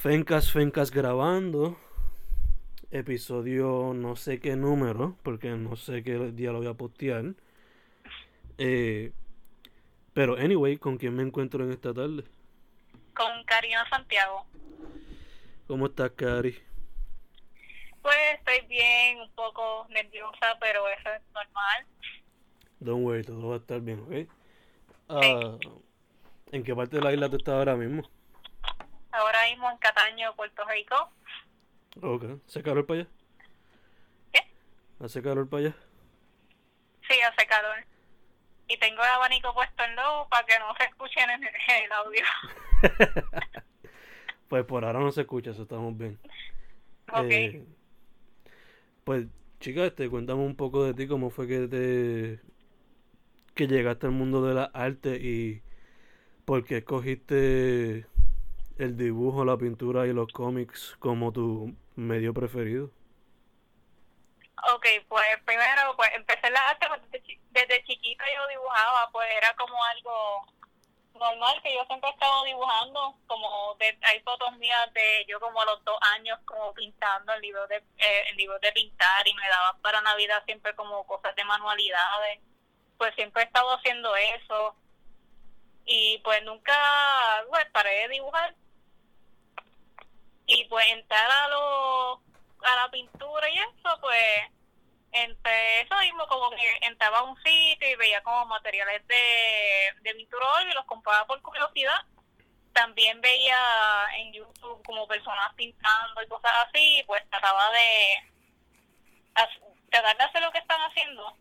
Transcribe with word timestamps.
Fencas, 0.00 0.52
Fencas 0.52 0.92
grabando. 0.92 1.76
Episodio 2.92 3.92
no 3.94 4.14
sé 4.14 4.38
qué 4.38 4.54
número, 4.54 5.16
porque 5.24 5.48
no 5.48 5.74
sé 5.74 6.04
qué 6.04 6.30
día 6.30 6.52
lo 6.52 6.58
voy 6.58 6.68
a 6.68 6.74
postear. 6.74 7.24
Eh, 8.58 9.10
pero, 10.14 10.36
anyway, 10.36 10.76
¿con 10.76 10.98
quién 10.98 11.16
me 11.16 11.24
encuentro 11.24 11.64
en 11.64 11.72
esta 11.72 11.92
tarde? 11.92 12.22
Con 13.12 13.42
Karina 13.44 13.84
Santiago. 13.90 14.46
¿Cómo 15.66 15.86
estás, 15.86 16.12
Cari? 16.12 16.56
Pues 18.00 18.16
estoy 18.34 18.68
bien, 18.68 19.20
un 19.20 19.30
poco 19.32 19.88
nerviosa, 19.90 20.56
pero 20.60 20.86
eso 20.86 21.08
es 21.08 21.22
normal. 21.34 21.86
Don't 22.78 23.04
worry, 23.04 23.24
todo 23.24 23.48
va 23.48 23.56
a 23.56 23.58
estar 23.58 23.80
bien, 23.80 23.98
¿ok? 23.98 24.30
Ah, 25.08 25.58
¿En 26.52 26.62
qué 26.62 26.72
parte 26.76 26.98
de 26.98 27.02
la 27.02 27.12
isla 27.12 27.28
tú 27.28 27.36
estás 27.38 27.54
ahora 27.54 27.74
mismo? 27.74 28.08
Mismo 29.50 29.70
en 29.70 29.78
Cataño, 29.78 30.34
Puerto 30.36 30.62
Rico. 30.66 31.10
Ok, 32.02 32.24
¿hace 32.46 32.62
calor 32.62 32.86
para 32.86 33.00
allá? 33.00 33.10
¿Qué? 34.32 34.40
¿Hace 35.00 35.22
calor 35.22 35.48
para 35.48 35.66
allá? 35.66 35.76
Sí, 37.08 37.20
hace 37.20 37.46
calor. 37.46 37.84
Y 38.68 38.76
tengo 38.78 39.02
el 39.02 39.08
abanico 39.08 39.54
puesto 39.54 39.82
en 39.84 39.96
low 39.96 40.28
para 40.28 40.46
que 40.46 40.58
no 40.58 40.74
se 40.76 40.84
escuche 40.84 41.20
en 41.20 41.30
el, 41.30 41.42
en 41.44 41.84
el 41.84 41.92
audio. 41.92 42.24
Pues 44.48 44.64
por 44.64 44.84
ahora 44.84 45.00
no 45.00 45.12
se 45.12 45.20
escucha, 45.20 45.50
eso 45.50 45.62
estamos 45.62 45.96
bien. 45.96 46.18
Ok. 47.12 47.30
Eh, 47.30 47.66
pues, 49.04 49.26
chica, 49.60 49.84
este, 49.84 50.08
cuéntame 50.08 50.40
un 50.40 50.56
poco 50.56 50.84
de 50.84 50.94
ti, 50.94 51.06
cómo 51.06 51.28
fue 51.30 51.46
que 51.46 51.68
te 51.68 52.40
que 53.54 53.66
llegaste 53.66 54.06
al 54.06 54.12
mundo 54.12 54.42
de 54.46 54.54
la 54.54 54.64
arte 54.72 55.16
y 55.16 55.62
por 56.44 56.64
qué 56.64 56.78
escogiste 56.78 58.06
el 58.78 58.96
dibujo, 58.96 59.44
la 59.44 59.56
pintura 59.56 60.06
y 60.06 60.12
los 60.12 60.32
cómics 60.32 60.96
como 61.00 61.32
tu 61.32 61.74
medio 61.96 62.32
preferido. 62.32 62.90
Ok, 64.74 64.86
pues 65.08 65.26
primero, 65.44 65.94
pues 65.96 66.10
empecé 66.14 66.50
la 66.50 66.60
arte, 66.60 66.86
desde, 67.10 67.40
desde 67.50 67.84
chiquita 67.84 68.24
yo 68.34 68.48
dibujaba, 68.48 69.10
pues 69.12 69.28
era 69.36 69.54
como 69.56 69.82
algo 69.84 70.46
normal, 71.14 71.60
que 71.62 71.74
yo 71.74 71.84
siempre 71.86 72.08
he 72.10 72.12
estado 72.12 72.44
dibujando, 72.44 73.16
como 73.26 73.74
de, 73.80 73.98
hay 74.02 74.20
fotos 74.20 74.56
mías 74.58 74.92
de 74.94 75.24
yo 75.26 75.40
como 75.40 75.60
a 75.60 75.64
los 75.64 75.84
dos 75.84 75.98
años 76.14 76.38
como 76.44 76.72
pintando 76.74 77.32
en 77.34 77.40
libros 77.40 77.68
de, 77.68 77.76
eh, 77.76 78.24
en 78.30 78.36
libros 78.36 78.60
de 78.60 78.72
pintar 78.72 79.26
y 79.26 79.34
me 79.34 79.48
daban 79.48 79.80
para 79.80 80.00
Navidad 80.00 80.42
siempre 80.44 80.74
como 80.76 81.06
cosas 81.06 81.34
de 81.34 81.44
manualidades, 81.44 82.40
pues 82.96 83.14
siempre 83.16 83.42
he 83.42 83.46
estado 83.46 83.76
haciendo 83.76 84.14
eso 84.16 84.76
y 85.86 86.18
pues 86.18 86.42
nunca, 86.44 86.74
pues 87.48 87.66
paré 87.72 88.02
de 88.02 88.08
dibujar 88.08 88.54
y 90.48 90.64
pues 90.64 90.84
entrar 90.90 91.30
a 91.30 91.48
lo 91.48 92.14
a 92.14 92.76
la 92.76 92.90
pintura 92.90 93.48
y 93.48 93.58
eso 93.58 93.98
pues 94.00 94.24
entre 95.12 95.82
eso 95.82 95.96
mismo 95.98 96.26
como 96.26 96.50
que 96.50 96.78
entraba 96.82 97.18
a 97.18 97.22
un 97.22 97.36
sitio 97.36 97.88
y 97.88 97.96
veía 97.96 98.22
como 98.22 98.46
materiales 98.46 99.06
de, 99.06 99.92
de 100.00 100.14
pintura 100.14 100.46
y 100.68 100.74
los 100.74 100.84
compraba 100.86 101.26
por 101.26 101.40
curiosidad. 101.42 102.00
También 102.72 103.20
veía 103.20 104.06
en 104.16 104.32
YouTube 104.32 104.82
como 104.84 105.06
personas 105.06 105.52
pintando 105.54 106.22
y 106.22 106.28
cosas 106.28 106.52
así 106.66 107.02
pues 107.06 107.22
trataba 107.30 107.70
de 107.72 109.50
tratar 109.90 110.16
de 110.16 110.24
hacer 110.24 110.42
lo 110.42 110.50
que 110.50 110.58
están 110.58 110.80
haciendo. 110.80 111.36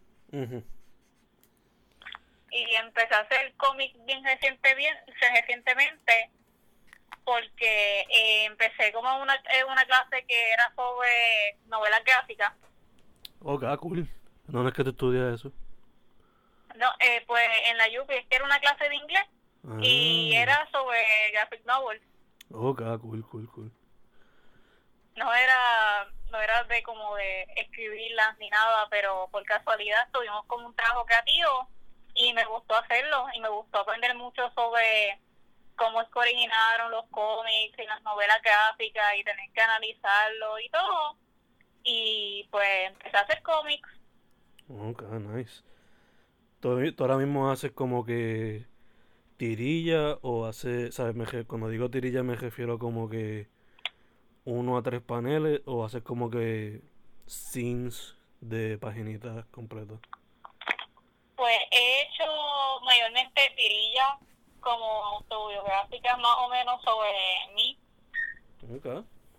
Y 2.52 2.76
empecé 2.76 3.14
a 3.16 3.20
hacer 3.20 3.54
cómic 3.56 3.94
bien 4.06 4.24
reciente 4.24 4.76
bien 4.76 4.98
recientemente 5.34 6.32
porque 7.26 8.02
eh, 8.02 8.46
empecé 8.46 8.92
como 8.94 9.22
una 9.22 9.36
eh, 9.36 9.64
una 9.70 9.86
clase 9.86 10.26
que 10.28 10.52
era 10.52 10.72
sobre 10.76 11.58
novelas 11.68 12.04
gráficas 12.06 12.54
Ok, 13.42 13.64
ah, 13.66 13.78
cool. 13.78 14.08
¿Dónde 14.48 14.70
es 14.70 14.76
que 14.76 14.84
te 14.84 14.90
estudias 14.92 15.36
eso? 15.36 15.52
no 16.76 16.90
eh, 17.00 17.24
pues 17.28 17.48
en 17.66 17.78
la 17.78 17.86
UPI 18.02 18.16
es 18.16 18.26
que 18.28 18.36
era 18.36 18.46
una 18.46 18.60
clase 18.60 18.88
de 18.88 18.96
inglés 18.96 19.26
y 19.82 20.34
Ah, 20.36 20.42
era 20.42 20.70
sobre 20.72 21.32
graphic 21.34 21.66
novels 21.66 22.02
Ok, 22.54 22.82
ah, 22.86 22.98
cool, 23.02 23.24
cool, 23.30 23.50
cool. 23.52 23.72
no 25.16 25.34
era 25.34 26.08
no 26.32 26.42
era 26.42 26.64
de 26.66 26.84
como 26.84 27.16
de 27.16 27.44
escribirlas 27.56 28.38
ni 28.38 28.50
nada 28.50 28.88
pero 28.90 29.28
por 29.32 29.44
casualidad 29.46 30.08
tuvimos 30.14 30.46
como 30.46 30.68
un 30.68 30.76
trabajo 30.76 31.06
creativo 31.06 31.68
y 32.14 32.34
me 32.34 32.46
gustó 32.46 32.76
hacerlo 32.76 33.26
y 33.34 33.40
me 33.40 33.50
gustó 33.50 33.80
aprender 33.80 34.14
mucho 34.16 34.50
sobre 34.56 35.20
cómo 35.78 36.02
es 36.02 36.10
que 36.10 36.20
originaron 36.20 36.92
los 36.92 37.06
cómics 37.12 37.78
y 37.78 37.86
las 37.86 38.02
novelas 38.04 38.42
gráficas 38.42 39.16
y 39.18 39.24
tener 39.24 39.50
que 39.54 39.62
analizarlo 39.62 40.60
y 40.60 40.70
todo 40.70 41.18
y 41.84 42.48
pues 42.52 42.88
empecé 42.88 43.18
a 43.18 43.22
hacer 43.22 43.42
cómics 43.44 43.90
Ok, 44.70 45.02
nice. 45.14 45.64
¿Tú, 46.60 46.92
tú 46.94 47.04
ahora 47.04 47.18
mismo 47.18 47.50
haces 47.50 47.72
como 47.72 48.04
que 48.06 48.66
tirilla 49.38 50.18
o 50.22 50.46
haces, 50.46 50.96
sabes, 50.96 51.16
me 51.16 51.46
cuando 51.46 51.70
digo 51.70 51.90
tirilla 51.90 52.24
me 52.24 52.36
refiero 52.36 52.78
como 52.80 53.10
que 53.10 53.48
uno 54.46 54.78
a 54.78 54.84
tres 54.84 55.02
paneles 55.02 55.62
o 55.66 55.86
haces 55.86 56.04
como 56.04 56.30
que 56.30 56.82
scenes 57.26 58.16
de 58.42 58.78
paginitas 58.78 59.46
completas? 59.48 60.00
pues 61.38 61.58
he 61.72 62.02
hecho 62.02 62.26
mayormente 62.84 63.42
tirillas 63.56 64.18
como 64.68 65.06
autobiográficas 65.06 66.20
más 66.20 66.38
o 66.40 66.50
menos 66.50 66.82
sobre 66.84 67.14
mí 67.56 67.80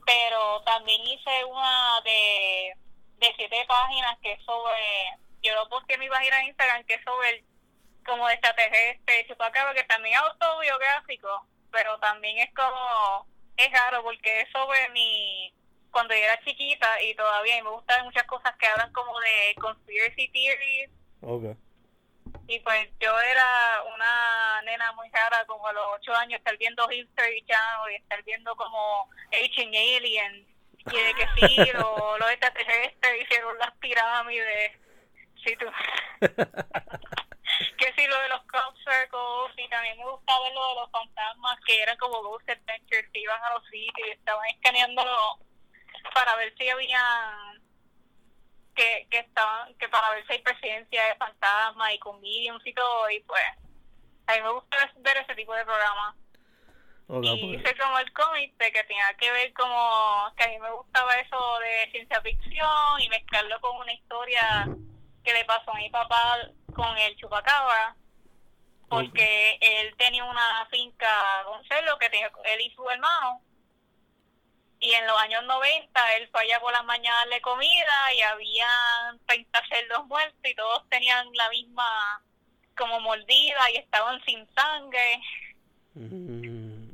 pero 0.06 0.62
también 0.64 1.02
hice 1.02 1.44
una 1.44 2.00
de, 2.02 2.72
de 3.18 3.34
siete 3.36 3.62
páginas 3.68 4.16
que 4.22 4.32
es 4.32 4.42
sobre, 4.42 5.18
yo 5.42 5.54
lo 5.54 5.68
puse 5.68 5.92
en 5.92 6.00
mi 6.00 6.08
página 6.08 6.38
de 6.38 6.44
Instagram, 6.44 6.84
que 6.84 6.94
es 6.94 7.04
sobre 7.04 7.28
el, 7.28 7.44
como 8.06 8.26
de 8.26 8.32
extraterrestre, 8.32 9.26
chupacabra, 9.28 9.74
que 9.74 9.84
también 9.84 10.14
es 10.14 10.20
autobiográfico, 10.20 11.46
pero 11.70 11.98
también 11.98 12.38
es 12.38 12.54
como, 12.54 13.26
es 13.58 13.70
raro 13.70 14.02
porque 14.02 14.40
es 14.40 14.48
sobre 14.50 14.88
mi, 14.90 15.52
cuando 15.90 16.14
yo 16.14 16.20
era 16.20 16.42
chiquita 16.42 17.02
y 17.02 17.14
todavía 17.14 17.58
y 17.58 17.62
me 17.62 17.70
gustan 17.70 18.06
muchas 18.06 18.24
cosas 18.24 18.56
que 18.56 18.66
hablan 18.66 18.90
como 18.94 19.12
de 19.20 19.54
conspiracy 19.60 20.28
theories 20.28 20.90
Ok. 21.20 21.56
Y 22.48 22.58
pues 22.60 22.88
yo 22.98 23.18
era 23.20 23.82
una 23.94 24.62
nena 24.62 24.90
muy 24.92 25.08
rara, 25.10 25.44
como 25.46 25.66
a 25.68 25.72
los 25.72 25.86
ocho 26.00 26.14
años, 26.14 26.38
estar 26.38 26.56
viendo 26.56 26.90
History 26.90 27.44
Channel 27.46 27.92
y 27.92 27.96
estar 27.96 28.22
viendo 28.24 28.56
como 28.56 29.08
Ancient 29.32 29.74
Aliens. 29.74 30.46
Y 30.90 30.96
de 30.96 31.14
que 31.14 31.26
sí, 31.36 31.56
lo- 31.74 32.16
los 32.18 32.30
extraterrestres 32.30 33.22
hicieron 33.22 33.56
las 33.58 33.72
pirámides. 33.76 34.72
Sí, 35.44 35.54
tú. 35.56 35.66
que 37.78 37.92
sí, 37.96 38.06
lo 38.06 38.20
de 38.20 38.28
los 38.30 38.42
crop 38.46 38.74
circles. 38.78 39.58
Y 39.58 39.68
también 39.68 39.98
me 39.98 40.04
gustaba 40.10 40.40
ver 40.44 40.54
lo 40.54 40.68
de 40.68 40.74
los 40.80 40.90
fantasmas, 40.90 41.58
que 41.66 41.82
eran 41.82 41.96
como 41.98 42.22
Ghost 42.22 42.48
Adventures, 42.48 43.08
que 43.12 43.20
iban 43.20 43.42
a 43.44 43.50
los 43.54 43.64
sitios 43.66 44.08
y 44.08 44.12
estaban 44.12 44.46
escaneándolo 44.48 45.38
para 46.14 46.34
ver 46.36 46.54
si 46.56 46.68
habían 46.70 47.62
que, 48.78 49.08
que 49.10 49.18
estaban, 49.18 49.74
que 49.74 49.88
para 49.88 50.10
ver 50.10 50.24
si 50.26 50.34
hay 50.34 50.42
presencia 50.42 51.04
de 51.04 51.16
fantasmas 51.16 51.92
y 51.92 51.98
con 51.98 52.20
mediums 52.20 52.64
y 52.64 52.72
todo, 52.72 53.10
y 53.10 53.20
pues 53.20 53.42
a 54.28 54.34
mí 54.34 54.42
me 54.42 54.52
gusta 54.52 54.92
ver 54.98 55.16
ese 55.16 55.34
tipo 55.34 55.52
de 55.54 55.64
programas. 55.64 56.14
Y 57.08 57.10
pues, 57.10 57.60
hice 57.60 57.76
como 57.78 57.98
el 57.98 58.12
cómic 58.12 58.56
de 58.56 58.70
que 58.70 58.84
tenía 58.84 59.12
que 59.18 59.32
ver 59.32 59.52
como 59.54 60.32
que 60.36 60.44
a 60.44 60.48
mí 60.48 60.58
me 60.60 60.70
gustaba 60.70 61.14
eso 61.14 61.58
de 61.58 61.90
ciencia 61.90 62.20
ficción 62.20 63.00
y 63.00 63.08
mezclarlo 63.08 63.60
con 63.60 63.76
una 63.78 63.92
historia 63.92 64.68
que 65.24 65.32
le 65.32 65.44
pasó 65.46 65.72
a 65.72 65.78
mi 65.78 65.90
papá 65.90 66.38
con 66.74 66.96
el 66.98 67.16
chupacabra 67.16 67.96
porque 68.88 69.58
él 69.60 69.94
tenía 69.96 70.24
una 70.24 70.66
finca 70.70 71.44
con 71.44 71.62
que 71.98 72.10
tenía 72.10 72.30
él 72.44 72.60
y 72.60 72.70
su 72.74 72.88
hermano 72.88 73.42
y 74.80 74.92
en 74.92 75.06
los 75.06 75.18
años 75.18 75.44
90 75.44 76.16
él 76.16 76.28
fue 76.30 76.42
allá 76.42 76.60
por 76.60 76.72
las 76.72 76.84
mañanas 76.84 77.28
de 77.30 77.40
comida 77.40 78.14
y 78.14 78.20
habían 78.22 79.18
30 79.26 79.62
cerdos 79.68 80.06
muertos 80.06 80.40
y 80.44 80.54
todos 80.54 80.88
tenían 80.88 81.26
la 81.34 81.48
misma 81.50 82.22
como 82.76 83.00
mordida 83.00 83.70
y 83.72 83.78
estaban 83.78 84.22
sin 84.24 84.48
sangre 84.54 85.20
mm, 85.94 86.88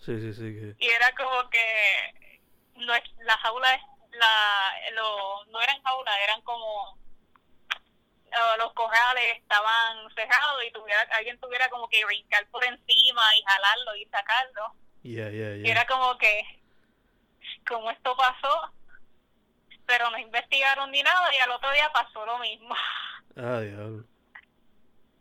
Sí, 0.00 0.18
sí, 0.20 0.32
sí. 0.32 0.74
Y 0.78 0.88
era 0.88 1.12
como 1.16 1.50
que 1.50 2.14
no 2.76 2.94
es, 2.94 3.02
la 3.18 3.36
jaula, 3.36 3.78
la, 4.12 4.72
lo, 4.94 5.44
no 5.46 5.60
eran 5.60 5.82
jaulas, 5.82 6.14
eran 6.24 6.40
como 6.42 6.96
los 8.58 8.72
corrales 8.72 9.36
estaban 9.36 10.08
cerrados 10.14 10.64
y 10.66 10.70
tuviera, 10.72 11.00
alguien 11.12 11.38
tuviera 11.40 11.68
como 11.68 11.88
que 11.88 12.04
brincar 12.04 12.46
por 12.50 12.64
encima 12.64 13.22
y 13.36 13.42
jalarlo 13.42 13.96
y 13.96 14.04
sacarlo. 14.06 14.74
Yeah, 15.02 15.30
yeah, 15.30 15.56
Y 15.56 15.62
yeah. 15.62 15.72
era 15.72 15.86
como 15.86 16.16
que, 16.18 16.42
como 17.68 17.90
esto 17.90 18.16
pasó, 18.16 18.72
pero 19.86 20.10
no 20.10 20.18
investigaron 20.18 20.90
ni 20.90 21.02
nada 21.02 21.34
y 21.34 21.38
al 21.38 21.50
otro 21.50 21.70
día 21.72 21.90
pasó 21.92 22.24
lo 22.26 22.38
mismo. 22.38 22.74
Ah, 23.40 23.60
diablo. 23.60 24.04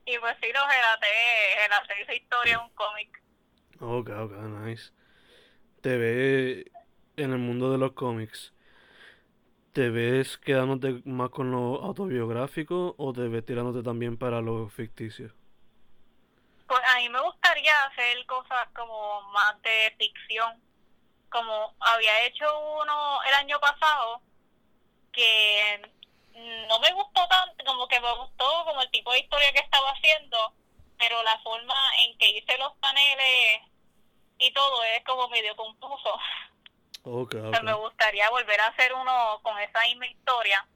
Y 0.04 0.18
pues 0.18 0.36
sí, 0.42 0.48
lo 0.52 0.66
relaté, 0.66 1.08
relaté 1.62 2.02
esa 2.02 2.16
historia 2.16 2.56
en 2.56 2.62
un 2.62 2.70
cómic. 2.72 3.22
Ok, 3.80 4.10
ok, 4.10 4.32
nice. 4.66 4.92
¿Te 5.82 5.98
ves 5.98 6.66
en 7.16 7.32
el 7.32 7.38
mundo 7.38 7.72
de 7.72 7.78
los 7.78 7.92
cómics? 7.92 8.56
¿Te 9.72 9.92
ves 9.92 10.40
quedándote 10.40 11.04
más 11.06 11.30
con 11.30 11.52
lo 11.52 11.84
autobiográfico 11.84 12.96
o 12.98 13.14
te 13.14 13.28
ves 13.28 13.46
tirándote 13.46 13.84
también 13.84 14.18
para 14.18 14.42
lo 14.42 14.68
ficticio? 14.68 15.32
Pues 16.66 16.82
a 16.96 16.98
mí 16.98 17.10
me 17.10 17.22
gustaría 17.22 17.84
hacer 17.84 18.26
cosas 18.26 18.68
como 18.74 19.22
más 19.32 19.62
de 19.62 19.94
ficción. 20.00 20.67
Como 21.30 21.76
había 21.80 22.26
hecho 22.26 22.46
uno 22.82 23.24
el 23.24 23.34
año 23.34 23.60
pasado, 23.60 24.22
que 25.12 25.82
no 26.68 26.80
me 26.80 26.92
gustó 26.94 27.28
tanto, 27.28 27.66
como 27.66 27.88
que 27.88 28.00
me 28.00 28.14
gustó 28.16 28.66
como 28.66 28.82
el 28.82 28.92
tipo 28.92 29.12
de 29.12 29.20
historia 29.20 29.52
que 29.52 29.60
estaba 29.60 29.92
haciendo, 29.92 30.54
pero 30.98 31.22
la 31.24 31.40
forma 31.40 31.76
en 32.00 32.18
que 32.18 32.30
hice 32.30 32.58
los 32.58 32.74
paneles 32.78 33.62
y 34.38 34.52
todo 34.54 34.84
es 34.84 35.04
como 35.04 35.28
medio 35.30 35.56
confuso. 35.56 36.20
Me 37.64 37.74
gustaría 37.74 38.30
volver 38.30 38.60
a 38.60 38.68
hacer 38.68 38.94
uno 38.94 39.40
con 39.42 39.58
esa 39.60 39.82
misma 39.84 40.08
historia. 40.08 40.68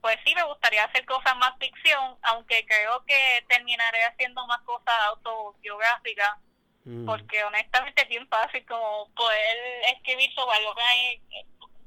Pues 0.00 0.18
sí, 0.24 0.34
me 0.34 0.42
gustaría 0.44 0.82
hacer 0.82 1.04
cosas 1.04 1.36
más 1.36 1.56
ficción, 1.58 2.18
aunque 2.22 2.66
creo 2.66 3.04
que 3.04 3.44
terminaré 3.48 4.02
haciendo 4.04 4.44
más 4.46 4.60
cosas 4.62 4.94
autobiográficas, 5.08 6.38
Mm. 6.84 7.06
porque 7.06 7.44
honestamente 7.44 8.02
es 8.02 8.08
bien 8.08 8.26
fácil 8.28 8.64
como 8.66 9.08
poder 9.14 9.56
escribir 9.94 10.32
sobre 10.34 10.56
algo 10.56 10.74
que 10.74 10.82
a 10.82 10.94
mí, 10.94 11.20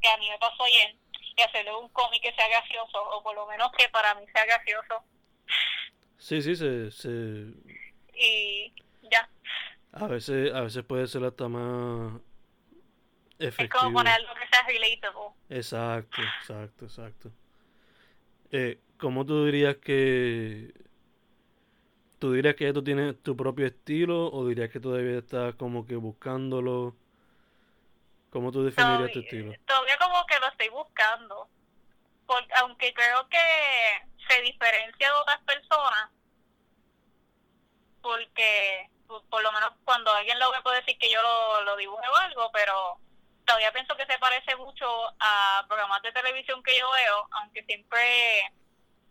que 0.01 0.07
a 0.07 0.17
mí 0.17 0.29
me 0.29 0.37
pasó 0.37 0.63
ayer 0.63 0.95
y 1.37 1.41
hacerle 1.41 1.75
un 1.75 1.89
cómic 1.89 2.21
que 2.21 2.33
sea 2.33 2.47
gracioso, 2.47 3.03
o 3.11 3.21
por 3.21 3.35
lo 3.35 3.45
menos 3.47 3.69
que 3.77 3.89
para 3.89 4.15
mí 4.15 4.25
sea 4.33 4.45
gracioso. 4.45 5.03
Sí, 6.17 6.41
sí, 6.41 6.55
se, 6.55 6.91
se, 6.91 7.09
Y 8.13 8.73
ya, 9.11 9.29
a 9.91 10.07
veces, 10.07 10.53
a 10.53 10.61
veces 10.61 10.83
puede 10.85 11.07
ser 11.07 11.23
hasta 11.25 11.47
más 11.49 12.21
es 13.37 13.47
efectivo. 13.49 13.83
como 13.83 13.97
poner 13.97 14.13
algo 14.13 14.33
que 14.33 14.47
sea 14.47 14.65
relatable. 14.65 15.35
Exacto, 15.49 16.21
exacto, 16.39 16.85
exacto. 16.85 17.31
Eh, 18.51 18.79
¿cómo 18.97 19.25
tú 19.25 19.45
dirías 19.45 19.75
que... 19.77 20.71
¿Tú 22.25 22.31
dirías 22.33 22.55
que 22.55 22.73
tú 22.73 22.83
tienes 22.83 23.21
tu 23.21 23.37
propio 23.37 23.67
estilo 23.67 24.31
o 24.33 24.47
dirías 24.47 24.71
que 24.71 24.79
todavía 24.79 25.19
estás 25.19 25.53
como 25.53 25.85
que 25.85 25.95
buscándolo? 25.95 26.95
¿Cómo 28.31 28.51
tú 28.51 28.63
definirías 28.63 29.11
tu 29.11 29.21
Todavía, 29.21 29.51
estilo? 29.51 29.65
todavía 29.67 29.97
como 29.99 30.25
que 30.25 30.39
lo 30.39 30.47
estoy 30.47 30.69
buscando. 30.69 31.47
Porque, 32.25 32.51
aunque 32.55 32.95
creo 32.95 33.29
que 33.29 33.37
se 34.27 34.41
diferencia 34.41 35.07
de 35.07 35.13
otras 35.21 35.39
personas, 35.43 36.09
porque 38.01 38.89
por, 39.05 39.23
por 39.25 39.43
lo 39.43 39.51
menos 39.51 39.69
cuando 39.83 40.11
alguien 40.11 40.39
lo 40.39 40.49
ve 40.51 40.57
puede 40.63 40.79
decir 40.79 40.97
que 40.97 41.11
yo 41.11 41.21
lo, 41.21 41.61
lo 41.61 41.77
dibujé 41.77 42.07
o 42.07 42.15
algo, 42.15 42.49
pero 42.51 42.97
todavía 43.45 43.71
pienso 43.71 43.95
que 43.95 44.07
se 44.07 44.17
parece 44.17 44.55
mucho 44.55 44.87
a 45.19 45.63
programas 45.67 46.01
de 46.01 46.11
televisión 46.11 46.63
que 46.63 46.75
yo 46.75 46.89
veo, 46.89 47.27
aunque 47.33 47.63
siempre 47.65 48.51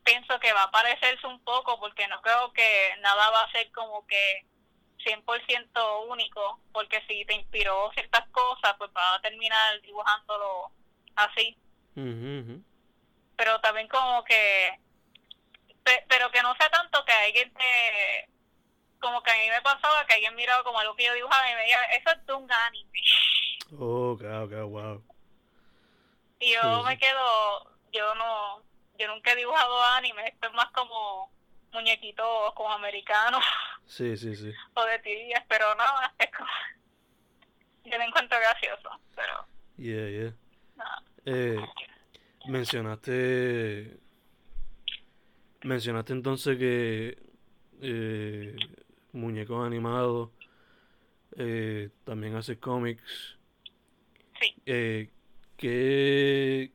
pienso 0.05 0.39
que 0.41 0.53
va 0.53 0.65
a 0.65 0.71
parecerse 0.71 1.27
un 1.27 1.43
poco 1.45 1.79
porque 1.81 2.07
no 2.09 2.21
creo 2.23 2.53
que 2.53 2.95
nada 3.01 3.31
va 3.31 3.43
a 3.43 3.51
ser 3.53 3.71
como 3.73 4.07
que 4.07 4.47
100% 5.03 6.01
único, 6.09 6.61
porque 6.73 7.03
si 7.09 7.25
te 7.25 7.35
inspiró 7.35 7.91
ciertas 7.95 8.29
cosas, 8.31 8.75
pues 8.79 8.93
vas 8.93 9.19
a 9.19 9.23
terminar 9.23 9.81
dibujándolo 9.83 10.71
así. 11.17 11.57
Pero 13.37 13.61
también 13.61 13.89
como 13.89 14.23
que, 14.25 14.79
pe- 15.83 16.05
pero 16.09 16.31
que 16.31 16.43
no 16.43 16.55
sea 16.57 16.71
tanto 16.71 17.05
que 17.05 17.13
alguien 17.13 17.53
te, 17.55 18.29
como 19.01 19.23
que 19.23 19.31
a 19.31 19.35
mí 19.37 19.49
me 19.51 19.61
pasaba 19.63 20.07
que 20.07 20.15
alguien 20.15 20.35
miraba 20.35 20.65
como 20.65 20.79
algo 20.79 20.97
que 20.97 21.05
yo 21.05 21.15
dibujaba 21.15 21.51
y 21.51 21.55
me 21.55 21.61
decía, 21.63 21.83
eso 21.97 22.11
es 22.11 22.27
de 22.27 22.33
un 22.33 22.51
anime. 22.51 23.01
Ok, 23.79 24.23
ok, 24.23 24.53
wow. 24.71 25.05
Y 26.41 26.53
yo 26.55 26.61
sí. 26.81 26.87
me 26.87 26.99
quedo, 26.99 27.71
yo 27.93 28.15
no, 28.15 28.63
yo 28.99 29.09
nunca 29.09 29.33
he 29.33 29.37
dibujado 29.37 29.83
anime, 29.97 30.29
esto 30.29 30.49
es 30.49 30.55
más 30.55 30.71
como 30.71 31.31
muñequitos 31.73 32.53
como 32.55 32.73
americanos 32.73 33.45
Sí, 33.87 34.17
sí, 34.17 34.35
sí. 34.35 34.53
o 34.75 34.85
de 34.85 34.99
tirillas, 35.01 35.45
pero 35.49 35.75
no, 35.75 35.85
es 36.19 36.31
como, 36.37 36.49
yo 37.85 37.99
lo 37.99 38.05
encuentro 38.05 38.39
gracioso, 38.39 38.91
pero 39.15 39.47
Yeah, 39.77 40.09
yeah. 40.09 40.35
no. 40.77 40.85
Eh, 41.27 41.59
mencionaste... 42.47 43.99
Mencionaste 45.63 46.13
entonces 46.13 46.59
que 46.59 47.19
eh, 47.81 48.57
muñecos 49.13 49.67
animados, 49.67 50.31
eh, 51.37 51.91
también 52.05 52.37
haces 52.37 52.59
cómics. 52.59 53.39
Sí. 54.39 54.55
Eh, 54.67 55.11
¿qué, 55.57 56.71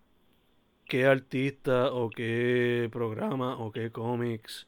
qué 0.89 1.05
artista 1.05 1.91
o 1.93 2.09
qué 2.09 2.89
programa 2.91 3.55
o 3.57 3.71
qué 3.71 3.91
cómics 3.91 4.67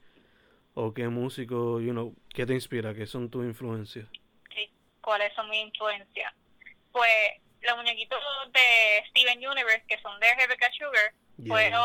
o 0.73 0.93
qué 0.93 1.07
músico, 1.09 1.81
you 1.81 1.91
know, 1.91 2.15
qué 2.33 2.45
te 2.45 2.53
inspira? 2.53 2.93
¿Qué 2.93 3.05
son 3.05 3.29
tus 3.29 3.43
influencias? 3.45 4.07
sí, 4.53 4.71
cuáles 5.01 5.33
son 5.33 5.49
mis 5.49 5.65
influencias. 5.67 6.33
Pues 6.91 7.11
los 7.61 7.75
muñequitos 7.77 8.19
de 8.53 9.03
Steven 9.09 9.37
Universe, 9.45 9.83
que 9.87 9.99
son 10.01 10.19
de 10.19 10.27
Rebecca 10.35 10.67
Sugar, 10.77 11.13
Yeah. 11.37 11.55
fueron 11.55 11.81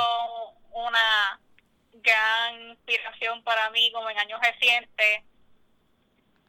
una 0.73 1.41
gran 1.95 2.61
inspiración 2.71 3.43
para 3.43 3.71
mí 3.71 3.91
como 3.93 4.11
en 4.11 4.19
años 4.19 4.39
recientes. 4.43 5.23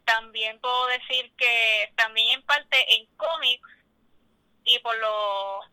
También 0.04 0.60
puedo 0.60 0.88
decir 0.88 1.32
que 1.38 1.92
también 1.96 2.40
en 2.40 2.42
parte 2.44 2.78
en 2.96 3.06
cómics 3.16 3.70
y 4.66 4.80
por 4.80 4.98
los 4.98 5.66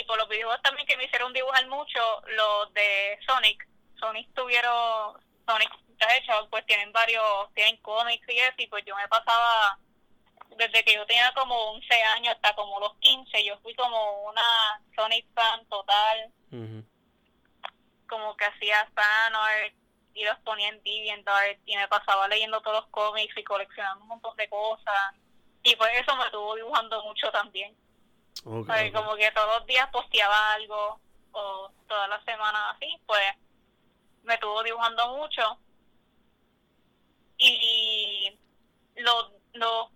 y 0.00 0.04
por 0.04 0.18
los 0.18 0.28
videojuegos 0.28 0.62
también 0.62 0.86
que 0.86 0.96
me 0.96 1.04
hicieron 1.04 1.32
dibujar 1.32 1.66
mucho 1.68 2.00
los 2.28 2.72
de 2.72 3.18
Sonic. 3.26 3.68
Sonic 3.98 4.32
tuvieron 4.34 5.20
Sonic 5.46 5.70
de 5.86 6.16
hecho 6.16 6.32
pues 6.50 6.64
tienen 6.66 6.92
varios 6.92 7.52
tienen 7.54 7.76
cómics 7.78 8.26
y 8.28 8.38
eso 8.38 8.54
y 8.56 8.66
pues 8.68 8.84
yo 8.86 8.96
me 8.96 9.06
pasaba 9.08 9.78
desde 10.56 10.82
que 10.84 10.94
yo 10.94 11.06
tenía 11.06 11.32
como 11.34 11.54
11 11.72 12.02
años 12.16 12.34
hasta 12.34 12.54
como 12.54 12.80
los 12.80 12.96
15 12.96 13.44
yo 13.44 13.58
fui 13.60 13.74
como 13.74 14.22
una 14.22 14.80
Sonic 14.96 15.26
fan 15.34 15.64
total. 15.66 16.32
Como 18.08 18.36
que 18.36 18.44
hacía 18.44 18.90
fanart 18.94 19.74
y 20.14 20.24
los 20.24 20.36
ponía 20.40 20.68
en 20.68 20.82
DeviantArt 20.82 21.60
y 21.64 21.76
me 21.76 21.86
pasaba 21.86 22.26
leyendo 22.26 22.60
todos 22.60 22.80
los 22.80 22.90
cómics 22.90 23.36
y 23.36 23.44
coleccionando 23.44 24.02
un 24.02 24.08
montón 24.08 24.36
de 24.36 24.48
cosas. 24.48 25.14
Y 25.62 25.76
pues 25.76 25.90
eso 25.94 26.16
me 26.16 26.24
estuvo 26.24 26.56
dibujando 26.56 27.04
mucho 27.04 27.30
también 27.30 27.76
Porque 28.44 28.92
como 28.92 29.14
que 29.16 29.30
todos 29.32 29.58
los 29.58 29.66
días 29.66 29.88
posteaba 29.90 30.52
algo 30.54 31.00
o 31.32 31.70
todas 31.86 32.08
las 32.08 32.24
semanas 32.24 32.74
así 32.74 33.00
pues 33.06 33.22
me 34.22 34.34
estuvo 34.34 34.62
dibujando 34.62 35.16
mucho 35.16 35.58
y 37.38 38.38
los 38.96 39.32
los 39.54 39.88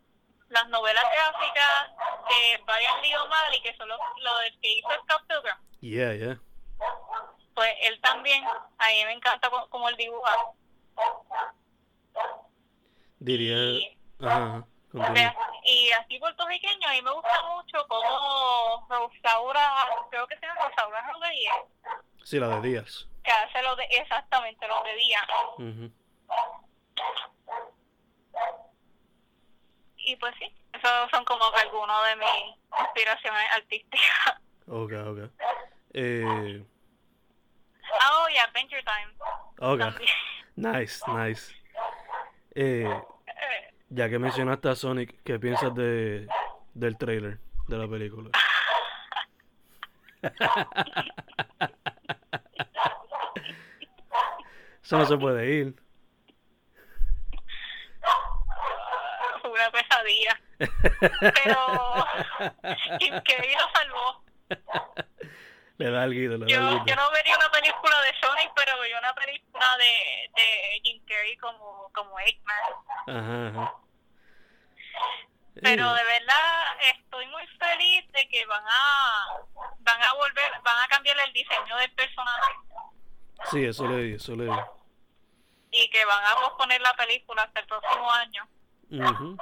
las 0.48 0.68
novelas 0.68 1.04
gráficas 1.12 1.90
de 2.28 2.62
Brian 2.64 3.02
Lee 3.02 3.14
O'Malley 3.16 3.62
que 3.62 3.76
son 3.76 3.88
los, 3.88 3.98
los 4.22 4.40
del 4.40 4.60
que 4.60 4.72
hizo 4.78 4.88
Scott 5.02 5.26
Pilgrim 5.26 5.56
Yeah, 5.80 6.14
yeah. 6.14 6.40
pues 7.54 7.70
él 7.82 8.00
también, 8.00 8.44
a 8.44 8.86
mí 8.88 9.04
me 9.04 9.12
encanta 9.12 9.50
co- 9.50 9.68
como 9.68 9.88
él 9.90 9.96
dibuja. 9.96 10.34
Diría... 13.18 13.56
Y, 13.56 13.98
Ajá, 14.20 14.66
y 15.64 15.90
así 15.92 16.18
puertorriqueño, 16.18 16.88
a 16.88 16.92
mí 16.92 17.02
me 17.02 17.10
gusta 17.10 17.42
mucho 17.48 17.86
como 17.88 18.86
Rosaura, 18.88 19.72
creo 20.10 20.26
que 20.28 20.36
se 20.38 20.46
llama 20.46 20.68
Rosaura 20.68 21.12
Rodríguez, 21.12 21.52
Sí, 22.22 22.38
la 22.38 22.48
de 22.60 22.68
Díaz. 22.68 23.08
que 23.22 23.30
hace 23.30 23.62
lo 23.62 23.74
de, 23.76 23.84
exactamente 23.84 24.66
lo 24.68 24.82
de 24.82 24.94
día. 24.96 25.20
Ujú. 25.58 25.90
Y 29.96 30.16
pues 30.16 30.34
sí, 30.38 30.54
esos 30.72 31.10
son 31.10 31.24
como 31.24 31.44
algunos 31.44 32.04
de 32.06 32.16
mis 32.16 32.56
inspiraciones 32.80 33.42
artísticas. 33.56 34.40
Ok, 34.68 34.92
ok. 35.06 35.30
Eh, 35.94 36.64
Ah, 38.00 38.22
oh, 38.24 38.28
y 38.28 38.36
Adventure 38.38 38.82
Time 38.82 39.14
ok. 39.60 39.78
también. 39.78 40.10
Nice, 40.56 41.02
nice. 41.06 41.54
Eh, 42.54 42.88
Ya 43.94 44.08
que 44.08 44.18
mencionaste 44.18 44.68
a 44.68 44.74
Sonic, 44.74 45.22
¿qué 45.22 45.38
piensas 45.38 45.72
de, 45.72 46.26
del 46.74 46.98
trailer 46.98 47.38
de 47.68 47.78
la 47.78 47.86
película? 47.86 48.30
Eso 54.82 54.98
no 54.98 55.06
se 55.06 55.16
puede 55.16 55.48
ir. 55.48 55.76
Una 59.44 59.70
pesadilla. 59.70 60.40
Pero 60.58 61.56
Carrey 63.22 63.54
lo 63.54 63.68
salvó. 63.74 64.24
Le 65.78 65.90
da 65.90 66.02
algo, 66.02 66.18
le 66.18 66.38
da 66.38 66.46
Yo, 66.46 66.84
yo 66.84 66.96
no 66.96 67.10
vería 67.12 67.36
una 67.36 67.48
película 67.52 68.00
de 68.00 68.12
Sonic, 68.20 68.50
pero 68.56 68.76
vería 68.80 68.98
una 68.98 69.14
película 69.14 69.76
de, 69.76 70.32
de 70.34 70.80
Jim 70.82 71.00
Carrey 71.06 71.36
como, 71.36 71.92
como 71.94 72.18
Eggman. 72.18 72.72
Ajá, 73.06 73.50
ajá. 73.50 73.84
Pero 75.64 75.92
de 75.94 76.04
verdad 76.04 76.76
estoy 76.97 77.26
muy 77.28 77.47
feliz 77.59 78.06
de 78.12 78.28
que 78.28 78.47
van 78.47 78.64
a 78.66 79.26
van 79.80 80.02
a 80.02 80.12
volver, 80.14 80.52
van 80.62 80.83
a 80.83 80.88
cambiar 80.88 81.16
el 81.26 81.33
diseño 81.33 81.76
del 81.76 81.90
personaje 81.92 82.52
Sí, 83.50 83.64
eso 83.64 83.87
leí, 83.88 84.14
eso 84.14 84.35
leí. 84.37 84.50
y 85.71 85.90
que 85.90 86.04
van 86.04 86.25
a 86.25 86.37
posponer 86.37 86.80
la 86.80 86.94
película 86.94 87.42
hasta 87.42 87.61
el 87.61 87.66
próximo 87.66 88.11
año, 88.12 88.49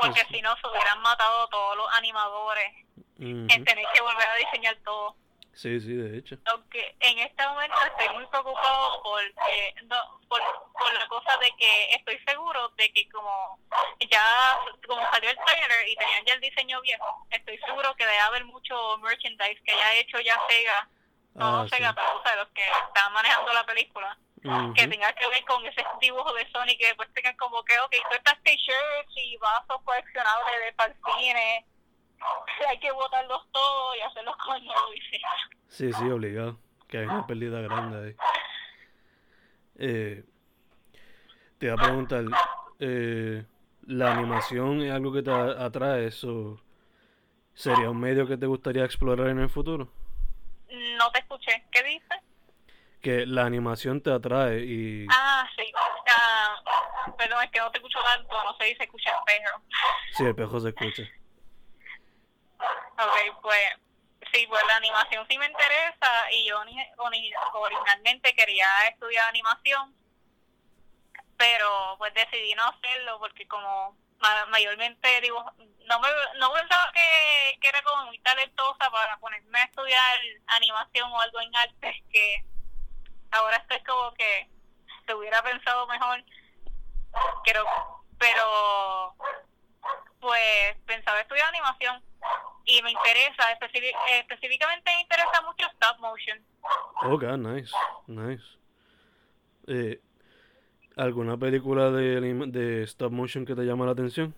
porque 0.00 0.20
eso- 0.20 0.28
si 0.32 0.40
no 0.42 0.56
se 0.56 0.66
hubieran 0.66 1.00
matado 1.02 1.46
todos 1.48 1.76
los 1.76 1.92
animadores 1.94 2.72
ujú. 3.18 3.46
en 3.48 3.64
tener 3.64 3.84
que 3.92 4.00
volver 4.00 4.26
a 4.28 4.34
diseñar 4.36 4.76
todo. 4.84 5.16
Sí, 5.54 5.78
sí, 5.80 5.94
de 5.94 6.18
hecho. 6.18 6.36
Aunque 6.46 6.96
en 7.00 7.18
este 7.18 7.46
momento 7.46 7.76
estoy 7.86 8.14
muy 8.14 8.26
preocupado 8.26 9.02
porque 9.02 9.74
no, 9.84 10.20
por, 10.28 10.40
por 10.72 10.94
la 10.94 11.06
cosa 11.08 11.36
de 11.38 11.52
que 11.58 11.92
estoy 11.94 12.18
seguro 12.26 12.68
de 12.70 12.90
que 12.92 13.06
como 13.10 13.58
ya 14.10 14.58
como 14.88 15.02
salió 15.10 15.28
el 15.30 15.38
trailer 15.44 15.88
y 15.88 15.96
tenían 15.96 16.24
ya 16.24 16.34
el 16.34 16.40
diseño 16.40 16.80
viejo, 16.80 17.26
estoy 17.30 17.58
seguro 17.66 17.94
que 17.96 18.06
debe 18.06 18.18
haber 18.20 18.44
mucho 18.46 18.96
merchandise 18.98 19.60
que 19.62 19.72
haya 19.72 19.94
hecho 20.00 20.18
ya 20.20 20.40
Sega, 20.48 20.88
no 21.34 21.60
Ah, 21.60 21.64
sí. 21.64 21.76
Sega, 21.76 21.92
pero 21.94 22.18
o 22.18 22.22
sea, 22.22 22.36
los 22.36 22.48
que 22.48 22.62
están 22.62 23.12
manejando 23.12 23.52
la 23.52 23.64
película, 23.66 24.16
Ujú. 24.44 24.72
que 24.74 24.88
tenga 24.88 25.12
que 25.12 25.26
ver 25.28 25.44
con 25.44 25.64
ese 25.66 25.84
dibujo 26.00 26.32
de 26.32 26.50
Sonic 26.50 26.78
que 26.78 26.86
después 26.86 27.12
tengan 27.12 27.36
como 27.36 27.62
que, 27.64 27.78
ok, 27.78 27.94
todas 28.04 28.18
estas 28.18 28.42
t-shirts 28.42 29.12
y 29.16 29.36
vasos 29.36 29.82
coleccionables 29.84 30.60
de 30.64 30.72
para 30.72 30.92
el 30.92 30.98
cine, 31.18 31.66
hay 32.68 32.78
que 32.78 32.90
botarlos 32.92 33.46
todos 33.52 33.96
y 33.96 34.00
hacerlos 34.00 34.36
con 34.36 34.64
nuevo 34.64 34.90
diseño. 34.90 35.26
Sí, 35.68 35.92
sí, 35.92 36.10
obligado. 36.10 36.58
Que 36.88 36.98
hay 36.98 37.06
una 37.06 37.26
pérdida 37.26 37.60
grande 37.60 38.08
ahí. 38.08 38.16
Eh, 39.76 40.24
te 41.58 41.66
iba 41.66 41.74
a 41.74 41.78
preguntar, 41.78 42.24
eh, 42.78 43.44
¿la 43.86 44.12
animación 44.12 44.82
es 44.82 44.92
algo 44.92 45.12
que 45.12 45.22
te 45.22 45.30
atrae? 45.30 46.06
¿Eso 46.06 46.60
sería 47.54 47.88
un 47.88 47.98
medio 47.98 48.26
que 48.26 48.36
te 48.36 48.46
gustaría 48.46 48.84
explorar 48.84 49.28
en 49.28 49.38
el 49.38 49.48
futuro? 49.48 49.88
No 50.98 51.10
te 51.12 51.20
escuché. 51.20 51.64
¿Qué 51.70 51.82
dices? 51.82 52.18
Que 53.00 53.26
la 53.26 53.44
animación 53.46 54.00
te 54.00 54.12
atrae 54.12 54.60
y... 54.60 55.06
Ah, 55.10 55.48
sí. 55.56 55.64
Ah, 56.08 56.62
perdón, 57.16 57.42
es 57.42 57.50
que 57.50 57.58
no 57.58 57.70
te 57.70 57.78
escucho 57.78 57.98
tanto. 58.02 58.44
No 58.44 58.56
sé 58.58 58.68
si 58.68 58.74
se 58.76 58.84
escucha 58.84 59.10
el 59.10 59.24
perro. 59.24 59.62
Sí, 60.12 60.24
el 60.24 60.34
pejo 60.34 60.60
se 60.60 60.68
escucha. 60.68 61.02
Ok, 62.98 63.40
pues 63.42 63.68
sí, 64.32 64.46
pues 64.46 64.62
la 64.66 64.76
animación 64.76 65.26
sí 65.28 65.38
me 65.38 65.46
interesa 65.46 66.30
y 66.30 66.46
yo 66.46 66.62
originalmente 67.54 68.34
quería 68.34 68.66
estudiar 68.88 69.28
animación, 69.28 69.94
pero 71.36 71.96
pues 71.98 72.12
decidí 72.14 72.54
no 72.54 72.64
hacerlo 72.68 73.18
porque 73.18 73.46
como 73.48 73.96
ma- 74.18 74.46
mayormente 74.46 75.20
digo, 75.20 75.44
no 75.86 76.00
me 76.00 76.08
no 76.38 76.52
pensaba 76.52 76.90
que, 76.92 77.58
que 77.60 77.68
era 77.68 77.82
como 77.82 78.06
muy 78.06 78.18
talentosa 78.20 78.90
para 78.90 79.18
ponerme 79.18 79.58
a 79.60 79.64
estudiar 79.64 80.18
animación 80.46 81.10
o 81.12 81.20
algo 81.20 81.40
en 81.40 81.56
arte 81.56 82.04
que 82.12 82.44
ahora 83.32 83.56
estoy 83.56 83.82
como 83.84 84.12
que 84.14 84.48
te 85.06 85.14
hubiera 85.14 85.42
pensado 85.42 85.86
mejor 85.88 86.22
pero 87.44 87.64
pero 88.18 89.16
pues 90.20 90.76
pensaba 90.86 91.20
estudiar 91.20 91.48
animación 91.48 92.02
y 92.64 92.80
me 92.82 92.90
interesa 92.92 93.50
específicamente 93.52 94.90
me 94.94 95.00
interesa 95.02 95.40
mucho 95.42 95.66
stop 95.72 95.98
motion 95.98 96.38
Ok, 97.04 97.22
nice, 97.38 97.72
nice. 98.06 98.44
Eh, 99.66 100.00
¿Alguna 100.96 101.36
película 101.36 101.90
de, 101.90 102.20
de 102.48 102.82
stop 102.84 103.10
motion 103.12 103.44
que 103.44 103.54
te 103.54 103.62
llama 103.62 103.86
la 103.86 103.92
atención? 103.92 104.34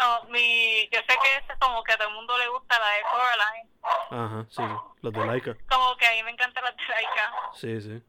No, 0.00 0.24
mi 0.30 0.88
yo 0.90 0.98
sé 1.00 1.06
que 1.22 1.36
es 1.52 1.58
como 1.60 1.82
que 1.84 1.92
a 1.92 1.96
todo 1.96 2.08
el 2.08 2.14
mundo 2.14 2.36
le 2.38 2.48
gusta 2.48 2.76
la 2.78 2.86
de 2.88 3.02
Coraline 3.02 3.70
Ajá, 4.10 4.46
sí, 4.50 4.62
los 5.02 5.12
de 5.12 5.24
Laika. 5.26 5.56
como 5.68 5.96
que 5.96 6.06
a 6.06 6.10
mí 6.12 6.22
me 6.24 6.30
encanta 6.32 6.60
la 6.60 6.70
de 6.72 6.82
Laika 6.88 7.32
Sí, 7.54 7.80
sí. 7.80 8.02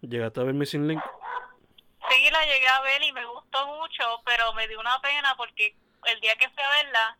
¿Llegaste 0.00 0.40
a 0.40 0.44
ver 0.44 0.54
Missing 0.54 0.88
Link? 0.88 1.02
sí 2.08 2.30
la 2.30 2.44
llegué 2.46 2.68
a 2.68 2.80
ver 2.82 3.02
y 3.02 3.12
me 3.12 3.24
gustó 3.26 3.66
mucho 3.66 4.22
pero 4.24 4.52
me 4.54 4.66
dio 4.68 4.78
una 4.80 4.98
pena 5.00 5.34
porque 5.36 5.76
el 6.06 6.20
día 6.20 6.36
que 6.36 6.48
fui 6.50 6.62
a 6.62 6.70
verla 6.70 7.16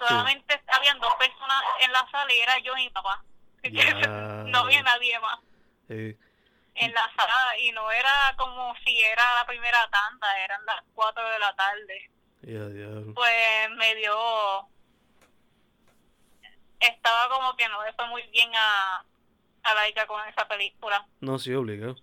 solamente 0.00 0.62
habían 0.68 0.98
dos 1.00 1.14
personas 1.14 1.62
en 1.80 1.92
la 1.92 2.06
sala 2.10 2.32
y 2.32 2.38
era 2.40 2.58
yo 2.58 2.76
y 2.76 2.84
mi 2.84 2.90
papá 2.90 3.22
Ya. 3.62 3.94
no 4.46 4.58
había 4.60 4.82
nadie 4.82 5.18
más 5.20 5.38
Eh, 5.88 6.16
en 6.74 6.92
la 6.94 7.10
sala 7.16 7.58
y 7.58 7.72
no 7.72 7.90
era 7.90 8.34
como 8.38 8.74
si 8.84 9.00
era 9.02 9.22
la 9.34 9.46
primera 9.46 9.88
tanda, 9.90 10.38
eran 10.44 10.64
las 10.66 10.82
4 10.94 11.28
de 11.30 11.38
la 11.38 11.54
tarde. 11.56 12.10
ya. 12.42 13.12
Pues 13.14 13.70
me 13.76 13.94
dio... 13.96 14.68
Estaba 16.78 17.28
como 17.28 17.54
que 17.56 17.68
no 17.68 17.84
le 17.84 17.92
fue 17.92 18.06
muy 18.06 18.22
bien 18.28 18.50
a, 18.54 19.04
a 19.64 19.74
Laika 19.74 20.06
con 20.06 20.26
esa 20.28 20.48
película. 20.48 21.06
No, 21.20 21.38
sí, 21.38 21.52
obligado. 21.52 21.96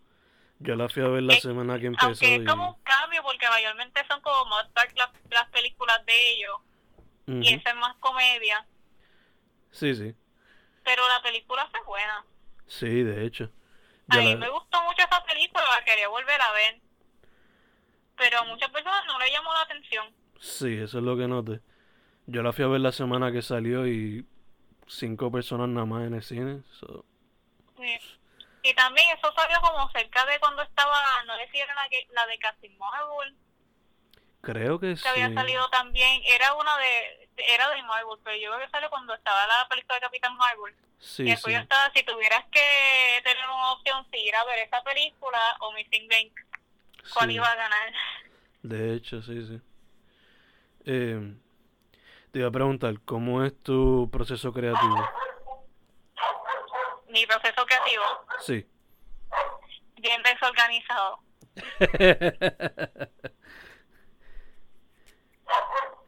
Yo 0.60 0.76
la 0.76 0.90
fui 0.90 1.04
a 1.04 1.08
ver 1.08 1.24
la 1.24 1.36
Eh, 1.36 1.42
semana 1.42 1.80
que 1.80 1.86
empezó 1.88 2.08
Aunque 2.08 2.36
y... 2.38 2.42
es 2.42 2.48
como 2.48 2.70
un 2.76 2.82
cambio 2.84 3.22
porque 3.24 3.48
mayormente 3.48 4.02
son 4.08 4.22
como 4.22 4.56
las, 4.96 5.10
las 5.30 5.50
películas 5.50 6.06
de 6.06 6.14
ellos 6.32 6.58
y 7.28 7.54
esa 7.54 7.70
es 7.72 7.76
más 7.76 7.96
comedia. 7.98 8.66
Sí, 9.72 9.94
sí. 9.94 10.16
Pero 10.84 11.08
la 11.10 11.22
película 11.22 11.68
fue 11.70 11.82
buena. 11.86 12.26
Sí, 12.66 13.04
de 13.04 13.26
hecho. 13.26 13.52
A 14.08 14.16
Yo 14.16 14.22
mí 14.22 14.32
la- 14.32 14.38
me 14.38 14.50
gustó 14.50 14.82
mucho 14.84 15.04
esa 15.04 15.24
película, 15.26 15.64
la 15.78 15.84
quería 15.86 16.08
volver 16.08 16.42
a 16.42 16.52
ver. 16.54 16.80
Pero 18.16 18.40
a 18.40 18.44
muchas 18.46 18.70
personas 18.72 19.06
no 19.06 19.20
le 19.20 19.30
llamó 19.32 19.54
la 19.54 19.62
atención. 19.62 20.08
Sí, 20.40 20.74
eso 20.76 20.98
es 21.00 21.04
lo 21.04 21.18
que 21.18 21.28
noté. 21.28 21.60
Yo 22.26 22.42
la 22.44 22.52
fui 22.54 22.64
a 22.64 22.68
ver 22.68 22.82
la 22.82 22.92
semana 22.92 23.32
que 23.32 23.42
salió 23.42 23.86
y 23.88 24.26
cinco 24.88 25.32
personas 25.32 25.70
nada 25.70 25.86
más 25.86 26.08
en 26.08 26.14
el 26.16 26.24
cine. 26.24 26.64
so, 26.80 27.06
Sí. 27.78 28.00
Y 28.68 28.74
también 28.74 29.18
eso 29.18 29.32
salió 29.34 29.62
como 29.62 29.90
cerca 29.92 30.26
de 30.26 30.38
cuando 30.42 30.62
estaba, 30.62 31.24
no 31.26 31.38
sé 31.38 31.48
si 31.54 31.60
era 31.60 31.74
la, 31.74 31.88
que, 31.88 32.06
la 32.12 32.26
de 32.26 32.70
Marvel, 32.78 33.38
Creo 34.42 34.78
que 34.78 34.88
que 34.90 34.98
sí. 34.98 35.08
había 35.08 35.34
salido 35.34 35.70
también, 35.70 36.22
era 36.26 36.54
una 36.54 36.78
de, 36.78 37.30
era 37.50 37.70
de 37.70 37.82
Marvel, 37.84 38.20
pero 38.26 38.36
yo 38.36 38.52
creo 38.52 38.66
que 38.66 38.72
salió 38.72 38.90
cuando 38.90 39.14
estaba 39.14 39.48
la 39.48 39.70
película 39.70 39.96
de 39.96 40.02
Capitán 40.02 40.36
Marvel. 40.36 40.76
Sí, 41.00 41.24
y 41.24 41.30
después 41.30 41.54
sí. 41.54 41.58
yo 41.58 41.62
estaba, 41.62 41.90
si 41.94 42.04
tuvieras 42.04 42.44
que 42.52 43.22
tener 43.24 43.46
una 43.46 43.72
opción, 43.72 44.06
si 44.12 44.18
ir 44.18 44.36
a 44.36 44.44
ver 44.44 44.60
esa 44.60 44.84
película 44.84 45.40
o 45.62 45.72
Missing 45.72 46.10
Link, 46.10 46.34
¿cuál 47.14 47.30
Sí. 47.30 47.36
iba 47.36 47.50
a 47.50 47.56
ganar? 47.56 47.94
De 48.64 48.96
hecho, 48.96 49.22
sí, 49.22 49.48
sí. 49.48 49.62
Eh, 50.84 51.36
te 52.34 52.40
iba 52.40 52.50
a 52.50 52.52
preguntar, 52.52 52.96
¿cómo 53.06 53.46
es 53.46 53.64
tu 53.64 54.10
proceso 54.12 54.52
creativo? 54.52 55.08
Mi 57.18 57.26
proceso 57.26 57.66
creativo, 57.66 58.04
Sí. 58.46 58.64
bien 59.96 60.22
desorganizado. 60.22 61.20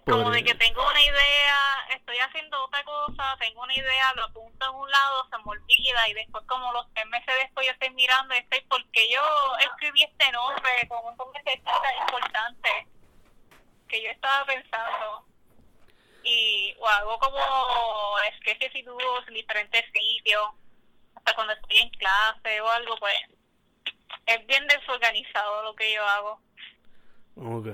Como 0.05 0.29
de 0.29 0.43
que 0.43 0.53
tengo 0.53 0.87
una 0.87 1.01
idea, 1.01 1.87
estoy 1.95 2.19
haciendo 2.19 2.63
otra 2.63 2.83
cosa, 2.83 3.35
tengo 3.39 3.63
una 3.63 3.73
idea, 3.73 4.13
lo 4.17 4.25
apunto 4.25 4.69
en 4.69 4.75
un 4.75 4.91
lado, 4.91 5.27
se 5.31 5.37
me 5.37 5.43
olvida 5.45 6.09
y 6.09 6.13
después 6.13 6.43
como 6.45 6.71
los 6.73 6.85
tres 6.93 7.07
meses 7.07 7.33
después 7.41 7.65
yo 7.65 7.73
estoy 7.73 7.89
mirando 7.91 8.35
y 8.35 8.37
estoy, 8.39 8.61
porque 8.69 9.09
yo 9.11 9.21
escribí 9.65 10.03
este 10.03 10.31
nombre 10.31 10.71
con 10.87 10.99
un 10.99 11.05
montón 11.05 11.33
de 11.33 11.61
cosas 11.63 11.93
importantes 12.01 12.87
que 13.87 14.03
yo 14.03 14.11
estaba 14.11 14.45
pensando 14.45 15.25
y 16.23 16.75
o 16.79 16.87
hago 16.87 17.17
como 17.17 17.39
sketches 18.37 18.75
y 18.75 18.81
dúos 18.83 19.27
en 19.27 19.33
diferentes 19.33 19.85
sitios, 19.91 20.49
hasta 21.29 21.35
cuando 21.35 21.53
estoy 21.53 21.77
en 21.77 21.89
clase 21.91 22.61
o 22.61 22.69
algo, 22.69 22.95
pues 22.99 23.13
es 24.25 24.45
bien 24.47 24.65
desorganizado 24.67 25.63
lo 25.63 25.75
que 25.75 25.93
yo 25.93 26.05
hago 26.05 26.39
Ok. 27.35 27.67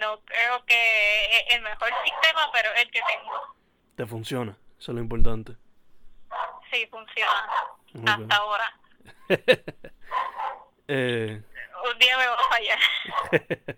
no 0.00 0.20
creo 0.24 0.64
que 0.66 1.24
es 1.38 1.54
el 1.54 1.62
mejor 1.62 1.88
sistema, 2.04 2.50
pero 2.52 2.72
es 2.74 2.82
el 2.82 2.90
que 2.90 3.00
tengo. 3.00 3.56
¿Te 3.96 4.06
funciona? 4.06 4.56
Eso 4.78 4.92
es 4.92 4.96
lo 4.96 5.00
importante. 5.00 5.52
Sí, 6.70 6.86
funciona. 6.90 7.50
Hasta 8.06 8.36
ahora. 8.36 8.78
Eh, 10.88 11.42
Un 11.92 11.98
día 11.98 12.16
me 12.16 12.26
va 12.28 12.34
a 12.36 12.48
fallar. 12.48 12.78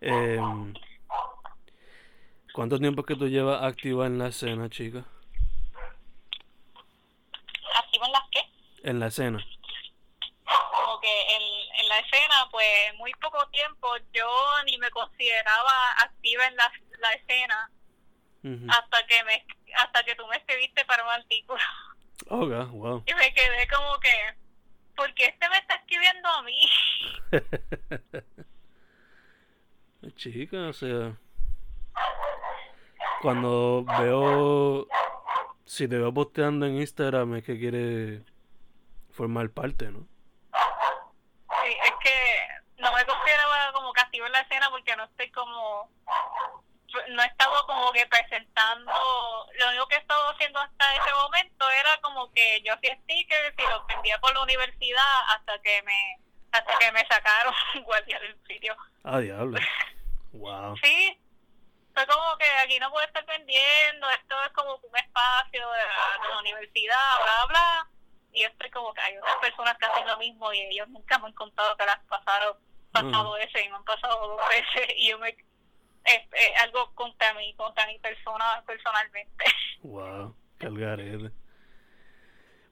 Em, 0.00 0.74
¿Cuánto 2.52 2.78
tiempo 2.80 3.02
es 3.02 3.06
que 3.06 3.14
tú 3.14 3.28
llevas 3.28 3.62
activa 3.62 4.06
en 4.06 4.18
la 4.18 4.26
escena, 4.28 4.68
chica? 4.68 5.04
¿Activa 7.78 8.06
en 8.06 8.12
las 8.12 8.28
qué? 8.30 8.40
En 8.82 9.00
la 9.00 9.06
escena. 9.06 9.44
Como 10.72 11.00
que 11.00 11.36
en, 11.36 11.42
en 11.80 11.88
la 11.88 11.98
escena, 11.98 12.48
pues 12.50 12.94
muy 12.96 13.12
poco 13.14 13.46
tiempo, 13.48 13.88
yo 14.12 14.28
ni 14.64 14.78
me 14.78 14.90
consideraba 14.90 15.92
activa 16.02 16.46
en 16.46 16.56
la, 16.56 16.72
la 16.98 17.12
escena 17.12 17.70
hasta 18.68 19.06
que 19.06 19.24
me 19.24 19.44
hasta 19.74 20.02
que 20.04 20.14
tú 20.14 20.26
me 20.26 20.36
escribiste 20.36 20.84
para 20.86 21.04
un 21.04 21.10
artículo. 21.10 21.60
Ok, 22.28 22.70
wow. 22.72 23.02
Y 23.06 23.14
me 23.14 23.34
quedé 23.34 23.68
como 23.68 23.98
que, 24.00 24.34
¿por 24.96 25.12
qué 25.14 25.26
este 25.26 25.48
me 25.48 25.58
está 25.58 25.74
escribiendo 25.74 26.28
a 26.28 26.42
mí? 26.42 26.58
Chica, 30.16 30.68
o 30.68 30.72
sea, 30.72 31.16
cuando 33.20 33.84
veo, 33.98 34.88
si 35.68 35.86
te 35.86 35.98
veo 35.98 36.12
posteando 36.12 36.64
en 36.66 36.76
Instagram 36.80 37.36
es 37.36 37.44
que 37.44 37.58
quiere 37.58 38.22
formar 39.10 39.50
parte, 39.50 39.90
¿no? 39.90 40.00
Sí, 41.62 41.76
es 41.84 41.92
que 42.02 42.82
no 42.82 42.90
me 42.94 43.04
consideraba 43.04 43.72
como 43.74 43.92
que 43.92 44.00
activa 44.00 44.26
en 44.26 44.32
la 44.32 44.40
escena 44.40 44.70
porque 44.70 44.96
no 44.96 45.04
estoy 45.04 45.30
como 45.30 45.90
no 47.10 47.22
he 47.22 47.26
estado 47.26 47.66
como 47.66 47.92
que 47.92 48.06
presentando 48.06 48.92
lo 49.58 49.68
único 49.68 49.88
que 49.88 49.96
he 49.96 49.98
estado 49.98 50.30
haciendo 50.30 50.58
hasta 50.58 50.96
ese 50.96 51.12
momento 51.12 51.70
era 51.70 52.00
como 52.00 52.32
que 52.32 52.62
yo 52.64 52.72
hacía 52.72 52.96
stickers 53.02 53.54
y 53.58 53.62
los 53.70 53.86
vendía 53.86 54.18
por 54.20 54.32
la 54.32 54.42
universidad 54.42 55.20
hasta 55.36 55.60
que 55.60 55.82
me 55.82 56.18
hasta 56.50 56.78
que 56.78 56.90
me 56.92 57.00
sacaron 57.06 57.54
guardia 57.84 58.18
del 58.20 58.36
sitio 58.46 58.74
Ah, 59.04 59.18
diablo. 59.18 59.58
Wow. 60.32 60.76
sí 60.82 61.18
fue 61.98 62.06
como 62.06 62.38
que 62.38 62.46
aquí 62.62 62.78
no 62.78 62.90
puedo 62.92 63.04
estar 63.04 63.26
vendiendo 63.26 64.08
esto 64.10 64.36
es 64.46 64.52
como 64.52 64.76
un 64.76 64.96
espacio 64.96 65.68
de 65.68 65.78
la, 65.78 66.22
de 66.22 66.28
la 66.28 66.38
universidad 66.38 67.22
bla 67.22 67.46
bla 67.48 67.88
y 68.32 68.42
yo 68.42 68.48
estoy 68.48 68.70
como 68.70 68.94
que 68.94 69.00
hay 69.00 69.16
otras 69.18 69.36
personas 69.38 69.76
que 69.78 69.86
hacen 69.86 70.06
lo 70.06 70.16
mismo 70.18 70.52
y 70.52 70.60
ellos 70.60 70.88
nunca 70.90 71.18
me 71.18 71.26
han 71.26 71.32
contado 71.32 71.76
que 71.76 71.86
las 71.86 71.98
pasaron 72.08 72.56
pasado 72.92 73.36
ese 73.38 73.64
y 73.64 73.68
me 73.68 73.76
han 73.76 73.84
pasado 73.84 74.28
dos 74.28 74.48
veces 74.48 74.92
y 74.96 75.08
yo 75.08 75.18
me 75.18 75.30
es, 75.30 76.22
es 76.32 76.62
algo 76.62 76.94
contra 76.94 77.34
mí 77.34 77.52
contra 77.54 77.86
mi 77.86 77.98
persona 77.98 78.62
personalmente 78.64 79.44
Wow. 79.82 80.36
Calgarete. 80.58 81.30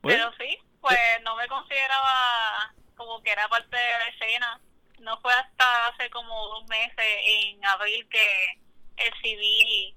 Pues, 0.03 0.15
pero 0.15 0.33
sí 0.39 0.57
pues 0.81 0.99
no 1.25 1.35
me 1.35 1.49
consideraba 1.49 2.73
como 2.97 3.21
que 3.23 3.33
era 3.33 3.49
parte 3.49 3.77
de 3.77 3.99
la 3.99 4.09
escena 4.09 4.61
no 5.01 5.21
fue 5.21 5.33
hasta 5.33 5.89
hace 5.89 6.09
como 6.11 6.47
dos 6.47 6.67
meses 6.69 7.07
en 7.25 7.65
abril 7.65 8.09
que 8.09 8.66
recibí 8.97 9.95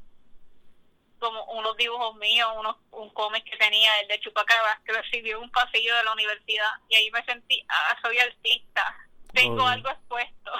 como 1.20 1.44
unos 1.46 1.75
dibujos 1.75 2.15
míos, 2.15 2.48
unos, 2.58 2.77
un 2.91 3.10
cómic 3.10 3.44
que 3.44 3.58
tenía, 3.58 3.89
el 4.01 4.08
de 4.08 4.20
Chupacabras, 4.22 4.79
que 4.86 4.94
recibió 4.94 5.38
en 5.38 5.44
un 5.44 5.51
pasillo 5.51 5.94
de 5.96 6.03
la 6.06 6.13
universidad 6.13 6.70
y 6.88 6.96
ahí 6.96 7.12
me 7.12 7.24
sentí, 7.25 7.62
ah, 7.68 7.98
soy 8.01 8.18
artista, 8.20 8.96
tengo 9.34 9.63
Oh. 9.63 9.68
algo 9.68 9.89
expuesto. 9.89 10.51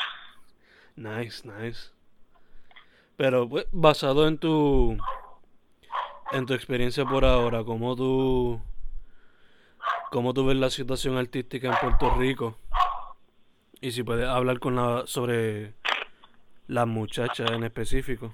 nice, 0.96 1.48
nice. 1.48 1.91
Pero, 3.15 3.48
pues, 3.48 3.65
basado 3.72 4.27
en 4.27 4.38
tu, 4.38 4.98
en 6.31 6.46
tu 6.46 6.53
experiencia 6.53 7.05
por 7.05 7.24
ahora, 7.25 7.63
¿cómo 7.63 7.96
tú, 7.96 8.62
cómo 10.12 10.34
tú 10.34 10.46
ves 10.46 10.58
la 10.58 10.69
situación 10.69 11.17
artística 11.17 11.69
en 11.69 11.77
Puerto 11.77 12.10
Rico? 12.15 12.58
Y 13.81 13.91
si 13.93 14.03
puedes 14.03 14.27
hablar 14.27 14.60
con 14.60 14.75
la, 14.75 15.08
sobre 15.08 15.74
las 16.69 16.85
muchachas 16.85 17.49
en 17.49 17.63
específico. 17.63 18.33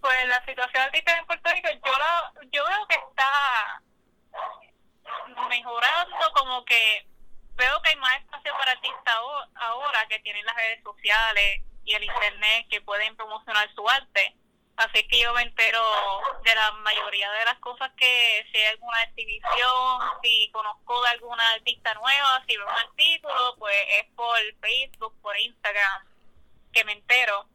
Pues 0.00 0.28
la 0.28 0.44
situación 0.46 0.82
artística 0.84 1.18
en 1.18 1.26
Puerto 1.26 1.50
Rico, 1.52 1.68
yo, 1.84 1.92
la, 1.98 2.32
yo 2.52 2.64
veo 2.64 2.86
que 2.88 2.94
está 2.94 3.82
mejorando, 5.48 6.16
como 6.36 6.64
que 6.64 7.06
veo 7.56 7.82
que 7.82 7.88
hay 7.90 7.96
más 7.96 8.20
espacio 8.20 8.52
para 8.56 8.70
artistas 8.72 9.14
aho- 9.16 9.48
ahora 9.56 10.06
que 10.08 10.20
tienen 10.20 10.46
las 10.46 10.54
redes 10.54 10.82
sociales 10.84 11.62
y 11.84 11.92
el 11.94 12.04
internet 12.04 12.66
que 12.70 12.80
pueden 12.80 13.16
promocionar 13.16 13.68
su 13.74 13.88
arte. 13.88 14.36
Así 14.78 15.06
que 15.08 15.20
yo 15.20 15.34
me 15.34 15.42
entero 15.42 15.82
de 16.44 16.54
la 16.54 16.70
mayoría 16.72 17.30
de 17.32 17.44
las 17.44 17.58
cosas 17.58 17.90
que 17.96 18.46
si 18.50 18.58
hay 18.58 18.66
alguna 18.66 19.02
exhibición, 19.02 20.00
si 20.22 20.50
conozco 20.52 21.02
de 21.02 21.08
alguna 21.10 21.50
artista 21.50 21.94
nueva, 21.94 22.44
si 22.46 22.56
veo 22.56 22.66
un 22.66 22.72
artículo, 22.72 23.56
pues 23.58 23.76
es 24.00 24.06
por 24.14 24.38
Facebook, 24.60 25.14
por 25.20 25.36
Instagram, 25.36 26.06
que 26.72 26.84
me 26.84 26.92
entero 26.92 27.46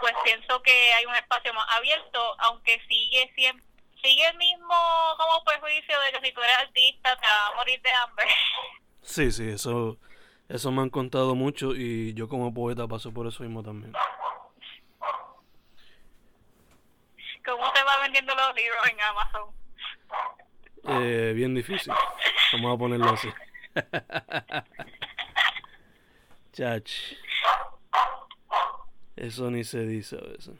pues 0.00 0.14
pienso 0.24 0.60
que 0.62 0.92
hay 0.94 1.06
un 1.06 1.14
espacio 1.14 1.54
más 1.54 1.66
abierto, 1.76 2.18
aunque 2.40 2.80
sigue 2.88 3.30
siempre 3.34 3.64
sigue 4.02 4.26
el 4.28 4.36
mismo 4.36 4.74
como 5.16 5.42
prejuicio 5.44 5.96
de 6.00 6.12
que 6.12 6.26
si 6.26 6.34
tú 6.34 6.40
eres 6.40 6.58
artista 6.58 7.16
te 7.16 7.26
vas 7.26 7.52
a 7.52 7.56
morir 7.56 7.80
de 7.82 7.90
hambre. 7.90 8.26
Sí, 9.02 9.30
sí, 9.30 9.48
eso, 9.48 9.98
eso 10.48 10.72
me 10.72 10.82
han 10.82 10.90
contado 10.90 11.36
mucho 11.36 11.76
y 11.76 12.12
yo 12.14 12.28
como 12.28 12.52
poeta 12.52 12.88
paso 12.88 13.12
por 13.12 13.28
eso 13.28 13.44
mismo 13.44 13.62
también. 13.62 13.92
¿Cómo 17.46 17.72
te 17.72 17.82
va 17.84 17.98
vendiendo 18.00 18.34
los 18.34 18.54
libros 18.54 18.88
en 18.90 19.00
Amazon? 19.00 19.50
Eh, 20.88 21.32
bien 21.34 21.54
difícil. 21.54 21.92
Vamos 22.52 22.74
a 22.74 22.78
ponerlo 22.78 23.10
así. 23.10 23.32
Chach. 26.52 26.90
Eso 29.16 29.50
ni 29.50 29.64
se 29.64 29.80
dice 29.86 30.16
a 30.16 30.28
veces. 30.28 30.54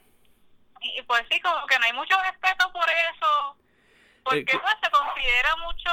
Y 0.80 1.02
pues 1.02 1.24
sí, 1.30 1.40
como 1.40 1.66
que 1.66 1.78
no 1.78 1.84
hay 1.84 1.92
mucho 1.92 2.16
respeto 2.22 2.72
por 2.72 2.88
eso, 2.88 3.56
porque 4.24 4.40
Eh, 4.52 4.60
pues 4.60 4.74
se 4.82 4.90
considera 4.90 5.56
mucho 5.56 5.90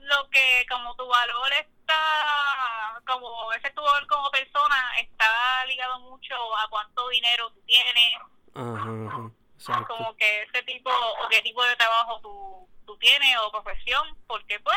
lo 0.00 0.30
que 0.30 0.66
como 0.70 0.94
tu 0.96 1.06
valor 1.08 1.52
está, 1.52 3.00
como 3.06 3.52
ese 3.54 3.70
tu 3.70 3.82
valor 3.82 4.06
como 4.06 4.30
persona 4.30 4.76
está 5.00 5.64
ligado 5.66 6.00
mucho 6.00 6.34
a 6.58 6.68
cuánto 6.68 7.08
dinero 7.08 7.50
tú 7.50 7.60
tienes, 7.66 8.14
Ajá, 8.54 8.90
ajá. 9.08 9.30
Exacto. 9.68 9.94
como 9.96 10.16
que 10.16 10.42
ese 10.42 10.62
tipo 10.62 10.90
o 10.90 11.28
qué 11.28 11.42
tipo 11.42 11.64
de 11.64 11.76
trabajo 11.76 12.20
tú, 12.20 12.68
tú 12.86 12.96
tienes 12.98 13.36
o 13.44 13.50
profesión, 13.50 14.16
porque 14.26 14.60
pues 14.60 14.76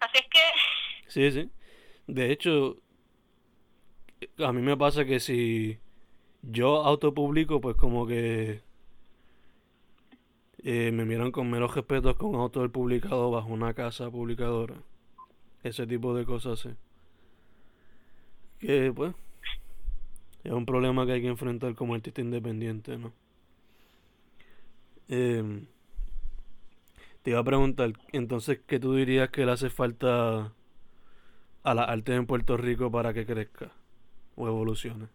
así 0.00 0.18
es 0.18 0.28
que 0.28 0.40
Sí, 1.08 1.30
sí. 1.30 1.50
De 2.06 2.30
hecho, 2.30 2.76
a 4.38 4.52
mí 4.52 4.60
me 4.60 4.76
pasa 4.76 5.04
que 5.04 5.20
si 5.20 5.78
yo 6.42 6.84
autopublico, 6.84 7.60
pues 7.60 7.76
como 7.76 8.06
que 8.06 8.62
eh, 10.58 10.90
me 10.92 11.04
miran 11.04 11.30
con 11.30 11.50
menos 11.50 11.74
respeto 11.74 12.16
con 12.16 12.34
autor 12.34 12.70
publicado 12.72 13.30
bajo 13.30 13.48
una 13.48 13.74
casa 13.74 14.10
publicadora. 14.10 14.76
Ese 15.62 15.86
tipo 15.86 16.14
de 16.14 16.26
cosas, 16.26 16.58
sí. 16.60 16.70
Que 18.58 18.92
pues 18.94 19.14
es 20.44 20.52
un 20.52 20.66
problema 20.66 21.06
que 21.06 21.12
hay 21.12 21.22
que 21.22 21.28
enfrentar 21.28 21.74
como 21.74 21.94
artista 21.94 22.20
independiente, 22.20 22.96
¿no? 22.96 23.12
Em, 25.08 25.66
te 27.22 27.30
iba 27.30 27.40
a 27.40 27.44
preguntar, 27.44 27.92
entonces, 28.12 28.60
¿qué 28.66 28.78
tú 28.78 28.94
dirías 28.94 29.30
que 29.30 29.44
le 29.46 29.52
hace 29.52 29.70
falta 29.70 30.52
a 31.62 31.74
la 31.74 31.84
arte 31.84 32.14
en 32.14 32.26
Puerto 32.26 32.56
Rico 32.56 32.90
para 32.90 33.12
que 33.12 33.26
crezca 33.26 33.72
o 34.36 34.46
evolucione? 34.46 35.08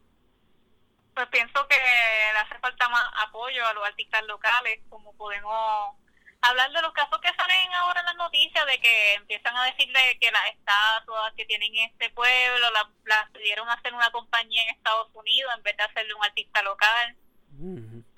pues 1.20 1.28
pienso 1.32 1.68
que 1.68 1.76
le 1.76 2.40
hace 2.40 2.58
falta 2.60 2.88
más 2.88 3.04
apoyo 3.28 3.68
a 3.68 3.74
los 3.74 3.86
artistas 3.86 4.26
locales, 4.26 4.80
como 4.88 5.14
podemos 5.18 5.98
hablar 6.42 6.72
de 6.72 6.82
los 6.82 6.94
casos 6.94 7.20
que 7.22 7.34
salen 7.34 7.74
ahora 7.74 8.00
en 8.00 8.06
las 8.06 8.16
noticias, 8.16 8.66
de 8.66 8.80
que 8.80 9.14
empiezan 9.16 9.56
a 9.56 9.66
decirle 9.66 10.18
que 10.20 10.32
las 10.32 10.46
estatuas 10.52 11.34
que 11.36 11.46
tienen 11.46 11.76
en 11.76 11.90
este 11.90 12.10
pueblo 12.12 12.70
las 12.72 12.86
las 13.06 13.30
pidieron 13.32 13.68
hacer 13.70 13.94
una 13.94 14.12
compañía 14.12 14.64
en 14.64 14.76
Estados 14.76 15.10
Unidos 15.14 15.52
en 15.58 15.64
vez 15.64 15.76
de 15.76 15.84
hacerle 15.84 16.14
un 16.14 16.24
artista 16.24 16.62
local, 16.64 17.16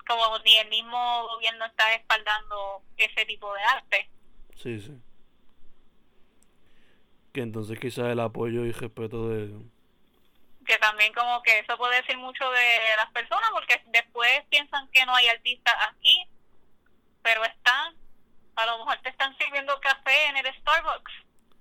como 0.06 0.38
ni 0.44 0.56
el 0.56 0.68
mismo 0.68 1.28
gobierno 1.28 1.64
está 1.64 1.88
respaldando 1.88 2.82
ese 2.96 3.24
tipo 3.26 3.52
de 3.54 3.62
arte. 3.62 4.10
Sí, 4.56 4.80
sí. 4.80 4.92
Que 7.32 7.40
entonces 7.40 7.78
quizás 7.80 8.06
el 8.06 8.20
apoyo 8.20 8.66
y 8.66 8.72
respeto 8.72 9.30
de... 9.30 9.50
que 10.66 10.76
también 10.78 11.14
como 11.14 11.42
que 11.42 11.60
eso 11.60 11.78
puede 11.78 11.96
decir 12.02 12.18
mucho 12.18 12.48
de 12.50 12.78
las 12.98 13.10
personas 13.12 13.50
porque 13.52 13.82
después 13.86 14.44
piensan 14.50 14.86
que 14.90 15.06
no 15.06 15.14
hay 15.14 15.28
artistas 15.28 15.74
aquí 15.90 16.28
pero 17.22 17.44
están 17.44 17.94
a 18.56 18.66
lo 18.66 18.78
mejor 18.78 18.98
te 19.02 19.08
están 19.08 19.36
sirviendo 19.38 19.78
café 19.80 20.26
en 20.26 20.36
el 20.36 20.54
Starbucks 20.54 21.12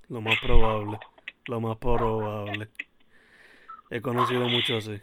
Lo 0.10 0.22
más 0.22 0.40
probable. 0.40 1.00
Lo 1.46 1.60
más 1.60 1.78
probable. 1.78 2.70
He 3.90 4.02
conocido 4.02 4.48
mucho 4.48 4.78
así. 4.78 5.02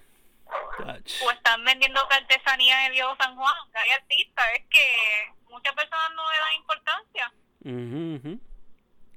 O 1.25 1.31
están 1.31 1.65
vendiendo 1.65 2.01
artesanía 2.11 2.81
en 2.81 2.87
el 2.87 2.93
Viejo 2.93 3.17
San 3.21 3.35
Juan 3.37 3.55
hay 3.75 3.91
artistas 3.91 4.47
es 4.55 4.65
que 4.71 5.35
muchas 5.51 5.75
personas 5.75 6.11
no 6.15 6.31
le 6.31 6.39
dan 6.39 6.55
importancia 6.55 7.33
Ujú, 7.65 8.17
ujú. 8.17 8.41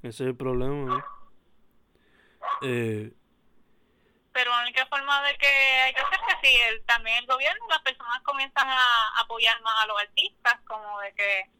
Ese 0.02 0.24
es 0.24 0.28
el 0.28 0.36
problema, 0.36 0.96
¿no? 0.96 1.04
Eh, 2.62 3.12
pero 4.32 4.50
la 4.50 4.62
única 4.62 4.86
forma 4.86 5.22
de 5.22 5.36
que 5.36 5.46
hay 5.46 5.94
que 5.94 6.00
hacer 6.00 6.18
que 6.26 6.46
si 6.46 6.56
el, 6.56 6.84
también 6.84 7.18
el 7.18 7.26
gobierno, 7.26 7.66
las 7.68 7.82
personas 7.82 8.20
comienzan 8.22 8.68
a 8.68 9.20
apoyar 9.20 9.60
más 9.62 9.82
a 9.82 9.86
los 9.86 10.00
artistas, 10.00 10.58
como 10.66 11.00
de 11.00 11.12
que 11.14 11.50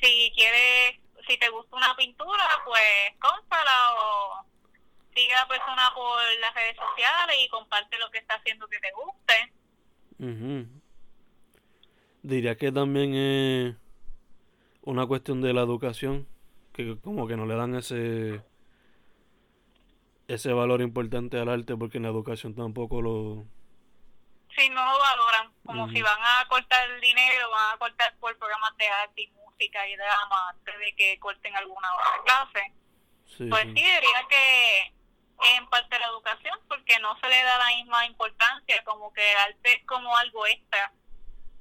si 0.00 0.32
quieres, 0.34 1.00
si 1.26 1.38
te 1.38 1.48
gusta 1.50 1.76
una 1.76 1.96
pintura, 1.96 2.44
pues 2.64 3.14
cómprala 3.18 3.94
o 3.94 4.44
sigue 5.14 5.32
a 5.34 5.42
la 5.42 5.48
persona 5.48 5.90
por 5.94 6.18
las 6.40 6.54
redes 6.54 6.76
sociales 6.76 7.36
y 7.44 7.48
comparte 7.48 7.98
lo 7.98 8.10
que 8.10 8.18
está 8.18 8.34
haciendo 8.34 8.68
que 8.68 8.78
te 8.78 8.92
guste. 8.92 9.52
ujú. 10.18 10.66
Diría 12.22 12.56
que 12.56 12.72
también 12.72 13.14
es 13.14 13.76
una 14.82 15.06
cuestión 15.06 15.40
de 15.40 15.52
la 15.52 15.62
educación, 15.62 16.26
que 16.72 16.98
como 17.00 17.26
que 17.26 17.36
no 17.36 17.46
le 17.46 17.54
dan 17.54 17.74
ese 17.76 18.42
ese 20.28 20.52
valor 20.52 20.80
importante 20.80 21.38
al 21.38 21.48
arte 21.48 21.76
porque 21.76 21.98
en 21.98 22.02
la 22.02 22.08
educación 22.08 22.54
tampoco 22.54 23.00
lo 23.00 23.46
Si 24.56 24.68
no 24.70 24.84
lo 24.84 24.98
valoran, 24.98 25.52
como 25.64 25.88
si 25.90 26.00
van 26.02 26.18
a 26.22 26.46
cortar 26.48 26.88
el 26.90 27.00
dinero, 27.00 27.50
van 27.50 27.74
a 27.74 27.78
cortar 27.78 28.16
por 28.18 28.36
programas 28.38 28.76
de 28.78 28.88
arte 28.88 29.22
y 29.22 29.28
música 29.32 29.86
y 29.86 29.96
drama 29.96 30.48
antes 30.50 30.78
de 30.78 30.94
que 30.96 31.18
corten 31.20 31.54
alguna 31.56 31.88
otra 31.94 32.22
clase. 32.24 32.72
sí, 33.36 33.46
Pues 33.48 33.62
sí. 33.64 33.68
sí, 33.68 33.74
diría 33.84 34.26
que 34.28 34.92
en 35.56 35.68
parte 35.68 35.98
la 35.98 36.06
educación, 36.06 36.58
porque 36.68 36.98
no 37.00 37.18
se 37.20 37.28
le 37.28 37.42
da 37.42 37.58
la 37.58 37.66
misma 37.76 38.06
importancia, 38.06 38.82
como 38.84 39.12
que 39.12 39.30
el 39.32 39.38
arte 39.38 39.72
es 39.74 39.84
como 39.84 40.16
algo 40.16 40.46
extra, 40.46 40.90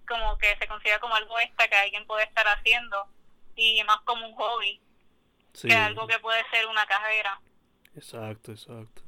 como 0.08 0.38
que 0.38 0.56
se 0.58 0.68
considera 0.68 1.00
como 1.00 1.16
algo 1.16 1.38
extra 1.40 1.68
que 1.68 1.76
alguien 1.76 2.08
puede 2.08 2.24
estar 2.24 2.48
haciendo, 2.48 3.08
y 3.58 3.84
más 3.84 4.00
como 4.02 4.26
un 4.28 4.36
hobby, 4.36 4.82
Sí, 5.54 5.68
que 5.68 5.76
algo 5.76 6.08
que 6.08 6.20
puede 6.20 6.44
ser 6.50 6.68
una 6.68 6.86
carrera. 6.86 7.42
exacto, 7.96 8.52
exacto. 8.54 9.02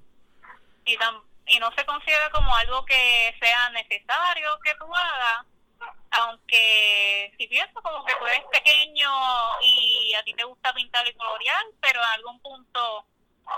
Y, 0.86 0.98
tam- 0.98 1.24
y 1.50 1.60
no 1.60 1.72
se 1.74 1.86
considera 1.86 2.30
como 2.32 2.54
algo 2.56 2.86
que 2.86 3.36
sea 3.40 3.70
necesario 3.70 4.60
que 4.64 4.76
tú 4.76 4.86
hagas, 4.96 5.46
aunque 6.12 7.34
si 7.38 7.48
pienso 7.48 7.82
como 7.82 8.04
que 8.06 8.16
tú 8.16 8.26
eres 8.28 8.44
pequeño 8.52 9.10
y 9.62 10.14
a 10.16 10.24
ti 10.24 10.34
te 10.34 10.44
gusta 10.44 10.74
pintar 10.74 11.08
y 11.08 11.14
colorear, 11.14 11.64
pero 11.82 12.00
en 12.02 12.10
algún 12.10 12.40
punto 12.42 13.06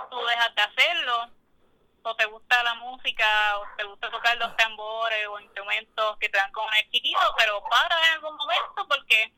tú 0.10 0.18
dejas 0.26 0.54
de 0.56 0.62
hacerlo, 0.62 1.30
o 2.04 2.16
te 2.16 2.26
gusta 2.26 2.64
la 2.64 2.76
música, 2.76 3.58
o 3.60 3.66
te 3.78 3.84
gusta 3.84 4.10
tocar 4.10 4.38
los 4.38 4.56
tambores 4.56 5.28
o 5.28 5.40
instrumentos 5.40 6.18
que 6.18 6.30
te 6.30 6.38
dan 6.38 6.52
como 6.52 6.70
el 6.72 6.90
chiquito, 6.92 7.20
pero 7.38 7.62
para 7.70 7.98
en 8.08 8.14
algún 8.14 8.36
momento 8.36 8.88
porque 8.88 9.34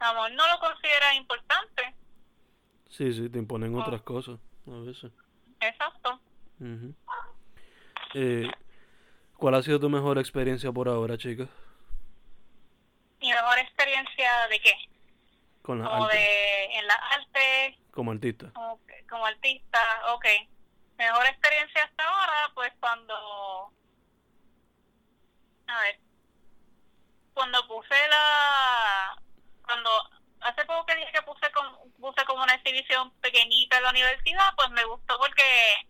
amor 0.00 0.30
no 0.32 0.46
lo 0.48 0.58
consideras 0.58 1.14
importante. 1.14 1.94
Sí, 2.90 3.12
sí, 3.12 3.28
te 3.30 3.38
imponen 3.38 3.74
Ah. 3.76 3.80
otras 3.80 4.02
cosas 4.02 4.38
a 4.66 4.70
veces. 4.86 5.12
Exacto. 5.60 6.20
Ujú. 6.60 6.94
Eh, 8.14 8.50
¿Cuál 9.36 9.54
ha 9.54 9.62
sido 9.62 9.80
tu 9.80 9.90
mejor 9.90 10.18
experiencia 10.18 10.70
por 10.72 10.88
ahora, 10.88 11.18
chica? 11.18 11.46
Mi 13.20 13.30
mejor 13.30 13.58
experiencia 13.58 14.30
de 14.48 14.60
qué? 14.60 14.72
Con 15.62 15.78
la 15.82 15.88
Como 15.88 16.04
arte, 16.04 16.16
de 16.16 16.64
en 16.78 16.86
la 16.86 16.94
arte, 16.94 17.78
como 17.90 18.10
artista. 18.12 18.50
como, 18.52 18.80
como 19.08 19.26
artista, 19.26 19.78
ok. 20.14 20.24
Mejor 20.98 21.26
experiencia 21.26 21.84
hasta 21.84 22.04
ahora, 22.04 22.50
pues 22.54 22.72
cuando, 22.80 23.14
a 25.66 25.80
ver, 25.80 25.98
cuando 27.32 27.66
puse 27.66 27.94
la, 28.08 29.16
cuando 29.64 29.90
hace 30.40 30.64
poco 30.66 30.86
que 30.86 30.96
dije 30.96 31.10
que 31.12 31.22
puse 31.22 31.50
como, 31.52 31.84
puse 31.98 32.24
como 32.26 32.42
una 32.44 32.54
exhibición 32.54 33.10
pequeñita 33.20 33.78
en 33.78 33.82
la 33.84 33.90
universidad, 33.90 34.54
pues 34.56 34.70
me 34.70 34.84
gustó 34.84 35.18
porque, 35.18 35.88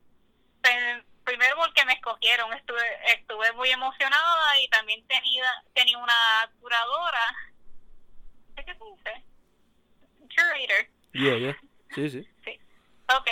pues, 0.62 1.04
primero 1.24 1.56
porque 1.56 1.84
me 1.84 1.94
escogieron, 1.94 2.52
estuve, 2.52 3.12
estuve 3.12 3.52
muy 3.52 3.70
emocionada 3.70 4.60
y 4.60 4.68
también 4.68 5.06
tenía, 5.06 5.44
tenía 5.74 5.98
una 5.98 6.50
curadora, 6.60 7.36
¿qué 8.56 8.64
se 8.64 8.72
dice? 8.72 9.24
Curator. 10.34 10.88
Yeah, 11.12 11.36
yeah. 11.38 11.56
Sí, 11.94 12.10
sí. 12.10 12.28
Sí. 12.44 12.60
Ok, 13.16 13.28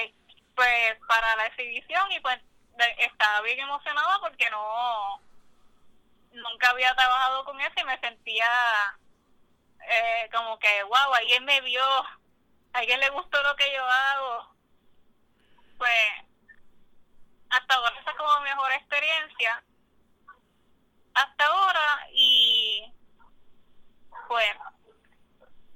pues 0.55 0.97
para 1.09 1.37
la 1.37 1.47
exhibición 1.47 2.11
y 2.13 2.21
pues 2.21 2.41
estaba 2.99 3.41
bien 3.43 3.61
emocionada 3.61 4.19
porque 4.21 4.49
no, 4.51 5.21
nunca 6.33 6.71
había 6.71 6.95
trabajado 6.95 7.45
con 7.45 7.61
eso 7.61 7.75
y 7.77 7.85
me 7.85 7.99
sentía 8.01 8.47
eh, 9.89 10.31
como 10.33 10.59
que, 10.59 10.83
wow, 10.85 11.15
alguien 11.15 11.45
me 11.45 11.61
vio, 11.63 11.85
a 11.85 12.09
alguien 12.73 13.01
le 13.01 13.11
gustó 13.11 13.43
lo 13.43 13.57
que 13.57 13.73
yo 13.73 13.85
hago. 13.85 14.55
Pues 15.79 16.23
hasta 17.51 17.75
ahora 17.75 18.01
esa 18.01 18.11
es 18.11 18.17
como 18.17 18.41
mi 18.41 18.49
mejor 18.49 18.73
experiencia. 18.73 19.63
Hasta 21.15 21.47
ahora 21.47 22.07
y 22.13 22.91
pues 24.29 24.57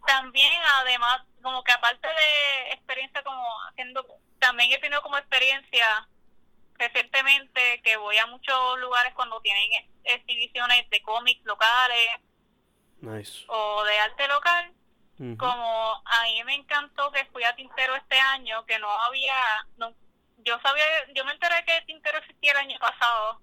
también 0.06 0.52
además 0.80 1.20
como 1.42 1.62
que 1.62 1.72
aparte 1.72 2.08
de 2.08 2.72
experiencia 2.72 3.22
como 3.22 3.44
haciendo 3.68 4.06
también 4.38 4.65
he 4.76 4.80
tenido 4.80 5.02
como 5.02 5.18
experiencia 5.18 5.86
recientemente 6.78 7.80
que 7.82 7.96
voy 7.96 8.16
a 8.18 8.26
muchos 8.26 8.78
lugares 8.80 9.14
cuando 9.14 9.40
tienen 9.40 9.64
ex- 9.72 9.88
exhibiciones 10.04 10.88
de 10.90 11.02
cómics 11.02 11.44
locales 11.44 12.08
Nice. 13.00 13.44
o 13.48 13.84
de 13.84 13.98
arte 13.98 14.28
local. 14.28 14.72
Como 15.38 16.02
a 16.04 16.22
mí 16.24 16.44
me 16.44 16.54
encantó 16.56 17.10
que 17.10 17.24
fui 17.32 17.42
a 17.42 17.56
Tintero 17.56 17.96
este 17.96 18.18
año 18.18 18.66
que 18.66 18.78
no 18.78 18.90
había 18.90 19.34
no, 19.78 19.94
yo 20.38 20.60
sabía 20.60 20.84
yo 21.14 21.24
me 21.24 21.32
enteré 21.32 21.64
que 21.64 21.80
Tintero 21.86 22.18
existía 22.18 22.52
el 22.52 22.58
año 22.58 22.78
pasado. 22.78 23.40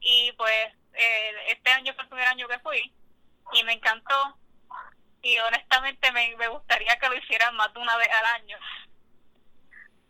Y 0.00 0.32
pues 0.32 0.72
eh, 0.94 1.32
este 1.48 1.70
año 1.70 1.94
fue 1.94 2.02
el 2.02 2.08
primer 2.08 2.26
año 2.26 2.48
que 2.48 2.58
fui 2.58 2.92
y 3.52 3.62
me 3.62 3.74
encantó. 3.74 4.36
Y 5.22 5.38
honestamente 5.38 6.10
me, 6.10 6.34
me 6.36 6.48
gustaría 6.48 6.98
que 6.98 7.08
lo 7.08 7.14
hicieran 7.16 7.54
más 7.54 7.72
de 7.72 7.78
una 7.80 7.96
vez 7.96 8.08
al 8.10 8.26
año 8.40 8.58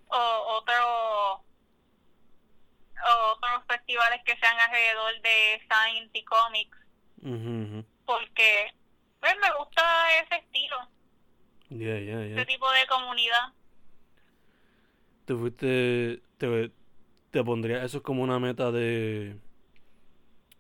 o 0.09 0.59
otro 0.59 1.45
otros 3.33 3.65
festivales 3.69 4.21
que 4.25 4.37
sean 4.39 4.59
alrededor 4.59 5.21
de 5.23 5.63
science 5.71 6.19
y 6.19 6.25
comics 6.25 6.79
porque 8.05 8.75
pues 9.21 9.37
me 9.41 9.51
gusta 9.59 9.83
ese 10.21 10.37
estilo 10.37 10.77
Yeah, 11.71 11.99
yeah, 12.01 12.25
ese 12.25 12.47
tipo 12.47 12.71
de 12.71 12.87
comunidad 12.87 13.53
¿Te 15.29 15.35
fuiste, 15.35 16.23
te, 16.39 16.73
te 17.31 17.45
pondría 17.45 17.85
eso 17.85 18.03
como 18.03 18.23
una 18.23 18.39
meta 18.39 18.73
de, 18.73 19.37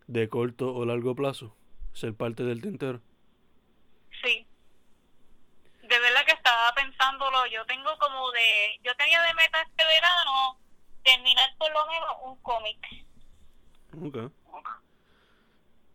de 0.06 0.28
corto 0.28 0.74
o 0.74 0.84
largo 0.84 1.14
plazo? 1.14 1.56
Ser 1.94 2.12
parte 2.12 2.42
del 2.42 2.60
tintero. 2.60 3.00
Sí. 4.22 4.46
De 5.80 5.98
verdad 5.98 6.22
que 6.26 6.32
estaba 6.32 6.70
pensándolo. 6.74 7.37
Yo 7.50 7.64
tengo 7.66 7.96
como 7.98 8.30
de. 8.32 8.80
Yo 8.82 8.94
tenía 8.96 9.20
de 9.22 9.34
meta 9.34 9.60
este 9.62 9.84
verano 9.84 10.58
terminar 11.02 11.54
por 11.56 11.70
lo 11.72 11.86
menos 11.86 12.16
un 12.22 12.36
cómic. 12.42 12.78
Ok. 14.02 14.32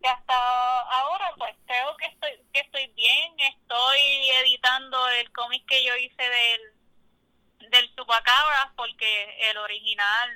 Y 0.02 0.08
hasta 0.08 0.82
ahora, 0.82 1.32
pues 1.38 1.56
creo 1.66 1.96
que 1.98 2.06
estoy, 2.06 2.32
que 2.52 2.60
estoy 2.60 2.88
bien. 2.88 3.34
Estoy 3.40 4.30
editando 4.42 5.08
el 5.10 5.32
cómic 5.32 5.66
que 5.66 5.86
yo 5.86 5.96
hice 5.96 6.24
del, 6.24 7.70
del 7.70 7.96
Chupacabras, 7.96 8.68
porque 8.76 9.50
el 9.50 9.58
original 9.58 10.30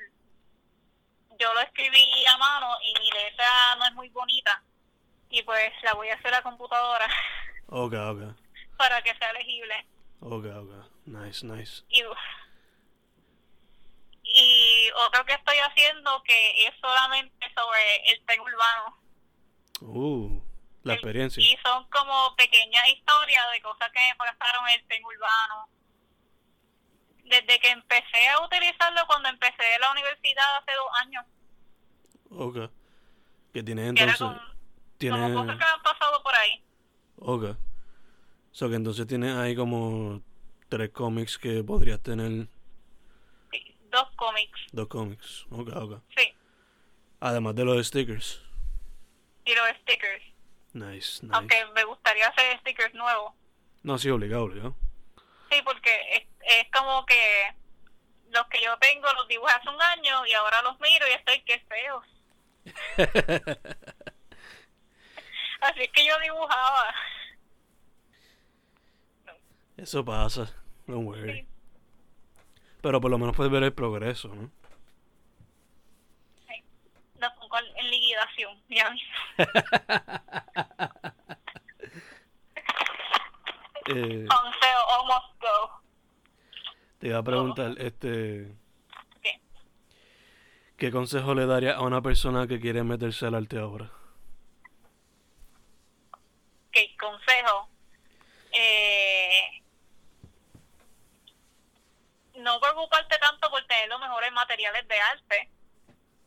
yo 1.40 1.54
lo 1.54 1.60
escribí 1.62 2.26
a 2.26 2.38
mano 2.38 2.78
y 2.82 3.00
mi 3.00 3.12
letra 3.12 3.76
no 3.78 3.86
es 3.86 3.94
muy 3.94 4.10
bonita. 4.10 4.64
Y 5.30 5.44
pues 5.44 5.72
la 5.84 5.94
voy 5.94 6.10
a 6.10 6.16
hacer 6.16 6.34
a 6.34 6.42
computadora 6.42 7.06
Ok, 7.68 7.94
ok. 7.94 8.22
para 8.78 9.02
que 9.02 9.16
sea 9.16 9.34
legible. 9.34 9.86
Ok, 10.22 10.46
ok. 10.46 10.97
Nice, 11.08 11.46
nice. 11.46 11.84
y, 11.90 12.04
y 14.24 14.90
otro 15.08 15.26
que 15.26 15.34
estoy 15.34 15.58
haciendo 15.58 16.22
que 16.24 16.68
es 16.68 16.74
solamente 16.82 17.46
sobre 17.56 18.12
el 18.12 18.26
tren 18.26 18.42
urbano 18.42 18.98
Uh, 19.82 20.42
la 20.84 20.94
experiencia. 20.96 21.42
y 21.44 21.56
son 21.64 21.88
como 21.90 22.36
pequeñas 22.36 22.90
historias 22.90 23.44
de 23.54 23.62
cosas 23.62 23.90
que 23.94 24.00
me 24.00 24.16
pasaron 24.16 24.68
en 24.70 24.80
el 24.80 24.88
tren 24.88 25.04
urbano 25.06 25.70
desde 27.26 27.60
que 27.60 27.70
empecé 27.70 28.28
a 28.30 28.44
utilizarlo 28.44 29.02
cuando 29.06 29.30
empecé 29.30 29.80
la 29.80 29.92
universidad 29.92 30.58
hace 30.58 30.72
dos 30.76 30.90
años 31.02 31.26
Ok. 32.30 32.72
Que 33.54 33.64
tienes 33.64 33.90
entonces. 33.90 34.18
como, 34.18 34.40
Tienes. 34.98 35.22
como 35.22 35.42
cosas 35.46 35.58
que 35.58 35.64
han 35.64 35.84
pasado 35.84 36.24
por 36.24 36.36
ahí 36.36 36.64
Ok. 37.20 37.44
So 38.52 38.68
que 38.70 38.76
entonces 38.76 39.06
tienes 39.08 39.36
ahí 39.38 39.56
como 39.56 40.22
tres 40.70 40.90
cómics 40.92 41.38
que 41.38 41.64
podrías 41.64 42.02
tener. 42.02 42.48
sí, 43.52 43.76
dos 43.90 44.10
cómics 44.16 44.60
Dos 44.72 44.88
cómics. 44.88 45.46
Ok, 45.52 45.70
ok. 45.76 46.02
sí 46.16 46.34
Además 47.20 47.56
de 47.56 47.66
los 47.66 47.86
stickers. 47.88 48.42
y 49.46 49.56
los 49.56 49.68
stickers 49.82 50.24
Nice, 50.74 51.24
nice. 51.26 51.36
aunque 51.36 51.66
me 51.74 51.84
gustaría 51.86 52.28
hacer 52.28 52.60
stickers 52.60 52.94
nuevos 52.94 53.34
No, 53.84 53.98
sí, 53.98 54.10
obligado, 54.10 54.44
obligado. 54.44 54.76
Sí, 55.50 55.62
porque 55.64 55.90
es, 56.14 56.24
es 56.42 56.68
como 56.72 57.06
que 57.06 57.56
los 58.30 58.46
que 58.48 58.62
yo 58.62 58.78
tengo 58.80 59.08
los 59.14 59.28
dibujé 59.30 59.54
hace 59.54 59.70
un 59.70 59.82
año 59.82 60.26
y 60.26 60.34
ahora 60.34 60.62
los 60.62 60.78
miro 60.82 61.08
y 61.08 61.12
estoy 61.14 61.42
que 61.44 61.60
feos. 61.62 62.06
Así 65.62 65.82
es 65.82 65.92
que 65.92 66.06
yo 66.06 66.20
dibujaba. 66.20 66.94
Eso 69.78 70.04
pasa, 70.04 70.52
no 70.88 71.00
worry. 71.00 71.42
Sí. 71.42 71.48
Pero 72.82 73.00
por 73.00 73.12
lo 73.12 73.18
menos 73.18 73.36
puedes 73.36 73.52
ver 73.52 73.64
el 73.64 73.74
progreso, 73.74 74.30
¿no? 74.30 74.52
Pongo 77.40 77.58
en 77.76 77.90
liquidación, 77.90 78.62
ya. 78.70 78.96
Eh, 83.90 84.26
Consejo, 84.30 84.82
almost 85.00 85.40
go. 85.40 85.82
te 87.00 87.08
iba 87.08 87.20
a 87.20 87.24
preguntar, 87.24 87.74
este, 87.78 88.52
¿Qué? 89.22 89.40
¿qué 90.76 90.92
consejo 90.92 91.34
le 91.34 91.46
daría 91.46 91.76
a 91.76 91.82
una 91.84 92.02
persona 92.02 92.48
que 92.48 92.60
quiere 92.60 92.84
meterse 92.84 93.26
al 93.28 93.36
arte 93.36 93.58
ahora? 93.58 93.90
¿Qué 96.72 96.98
consejo? 97.00 97.70
Eh, 98.52 99.57
no 102.48 102.60
preocuparte 102.62 103.18
tanto 103.18 103.50
por 103.50 103.64
tener 103.66 103.90
los 103.90 104.00
mejores 104.00 104.32
materiales 104.32 104.88
de 104.88 105.00
arte. 105.00 105.50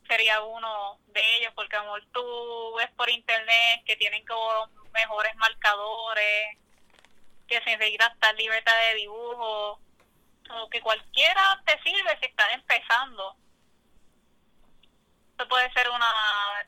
Sería 0.06 0.42
uno 0.42 0.98
de 1.06 1.22
ellos, 1.36 1.52
porque 1.54 1.76
a 1.76 1.78
lo 1.78 1.84
mejor 1.86 2.04
tú 2.12 2.74
ves 2.76 2.90
por 2.96 3.08
internet 3.08 3.82
que 3.86 3.96
tienen 3.96 4.24
como 4.26 4.68
mejores 4.92 5.34
marcadores, 5.36 6.58
que 7.48 7.60
se 7.62 7.76
necesita 7.76 8.14
tal 8.20 8.36
libertad 8.36 8.72
de 8.88 8.96
dibujo, 8.96 9.80
o 10.50 10.68
que 10.70 10.80
cualquiera 10.80 11.62
te 11.64 11.80
sirve 11.82 12.18
si 12.20 12.26
estás 12.26 12.52
empezando. 12.52 13.36
Eso 15.38 15.48
puede 15.48 15.72
ser 15.72 15.88
una 15.88 16.12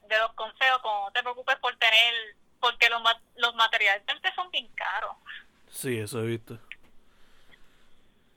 de 0.06 0.18
los 0.18 0.32
consejos, 0.32 0.80
como 0.80 1.06
no 1.06 1.12
te 1.12 1.22
preocupes 1.22 1.56
por 1.56 1.76
tener, 1.76 2.14
porque 2.58 2.88
los, 2.88 3.02
los 3.36 3.54
materiales 3.54 4.06
de 4.06 4.12
arte 4.12 4.32
son 4.34 4.50
bien 4.50 4.68
caros. 4.74 5.16
Sí, 5.68 5.98
eso 5.98 6.20
he 6.20 6.26
visto. 6.26 6.58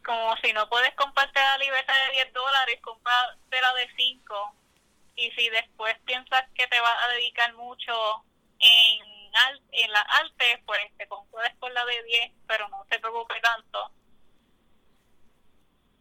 Como 0.05 0.35
si 0.37 0.53
no 0.53 0.69
puedes 0.69 0.93
comprarte 0.95 1.39
la 1.39 1.57
libreta 1.57 1.93
de 1.93 2.11
10 2.13 2.33
dólares, 2.33 2.79
comprártela 2.81 3.73
de 3.73 3.89
5. 3.97 4.55
Y 5.15 5.31
si 5.31 5.49
después 5.49 5.97
piensas 6.05 6.43
que 6.53 6.67
te 6.67 6.79
vas 6.79 7.03
a 7.03 7.07
dedicar 7.09 7.53
mucho 7.53 8.23
en, 8.59 9.35
al- 9.35 9.61
en 9.71 9.91
la 9.91 10.01
arte, 10.01 10.61
pues 10.65 10.79
te 10.97 11.07
concuerdes 11.07 11.55
por 11.55 11.71
la 11.71 11.83
de 11.85 12.03
10, 12.03 12.31
pero 12.47 12.67
no 12.69 12.85
te 12.89 12.99
preocupes 12.99 13.41
tanto. 13.41 13.91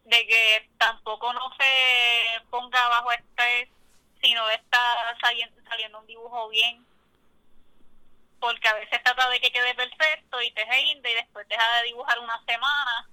De 0.03 0.27
que 0.27 0.69
tampoco 0.77 1.33
no 1.33 1.51
se 1.57 2.41
ponga 2.51 2.87
bajo 2.89 3.11
estrés, 3.11 3.69
sino 4.21 4.47
está 4.51 5.17
saliendo, 5.19 5.59
saliendo 5.67 5.99
un 5.99 6.05
dibujo 6.05 6.47
bien. 6.49 6.85
Porque 8.39 8.67
a 8.67 8.73
veces 8.73 9.01
trata 9.01 9.29
de 9.29 9.39
que 9.41 9.51
quede 9.51 9.73
perfecto 9.73 10.39
y 10.43 10.51
te 10.51 10.63
rinde 10.65 11.09
y 11.09 11.15
después 11.15 11.47
deja 11.47 11.77
de 11.77 11.83
dibujar 11.87 12.19
una 12.19 12.39
semana 12.45 13.09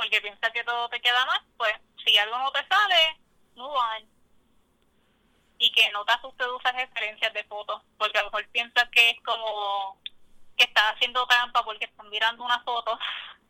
porque 0.00 0.22
piensa 0.22 0.50
que 0.50 0.64
todo 0.64 0.88
te 0.88 0.98
queda 1.02 1.26
mal, 1.26 1.40
pues 1.58 1.74
si 2.02 2.16
algo 2.16 2.38
no 2.38 2.50
te 2.52 2.66
sale, 2.66 3.20
move 3.54 3.76
on. 3.76 4.08
Y 5.58 5.70
que 5.72 5.90
no 5.90 6.06
te 6.06 6.12
asuste 6.12 6.42
de 6.42 6.52
usar 6.52 6.74
referencias 6.74 7.34
de 7.34 7.44
fotos, 7.44 7.82
porque 7.98 8.16
a 8.16 8.22
lo 8.22 8.30
mejor 8.30 8.48
piensas 8.48 8.88
que 8.88 9.10
es 9.10 9.20
como 9.20 10.00
que 10.56 10.64
estás 10.64 10.94
haciendo 10.94 11.26
trampa 11.26 11.62
porque 11.64 11.84
están 11.84 12.08
mirando 12.08 12.42
una 12.44 12.60
foto, 12.60 12.98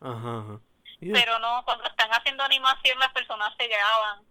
Ajá, 0.00 0.38
ajá. 0.38 0.60
Yeah. 1.00 1.14
pero 1.14 1.38
no, 1.38 1.64
cuando 1.64 1.84
están 1.84 2.10
haciendo 2.10 2.44
animación 2.44 2.98
las 2.98 3.10
personas 3.12 3.54
se 3.56 3.68
graban. 3.68 4.22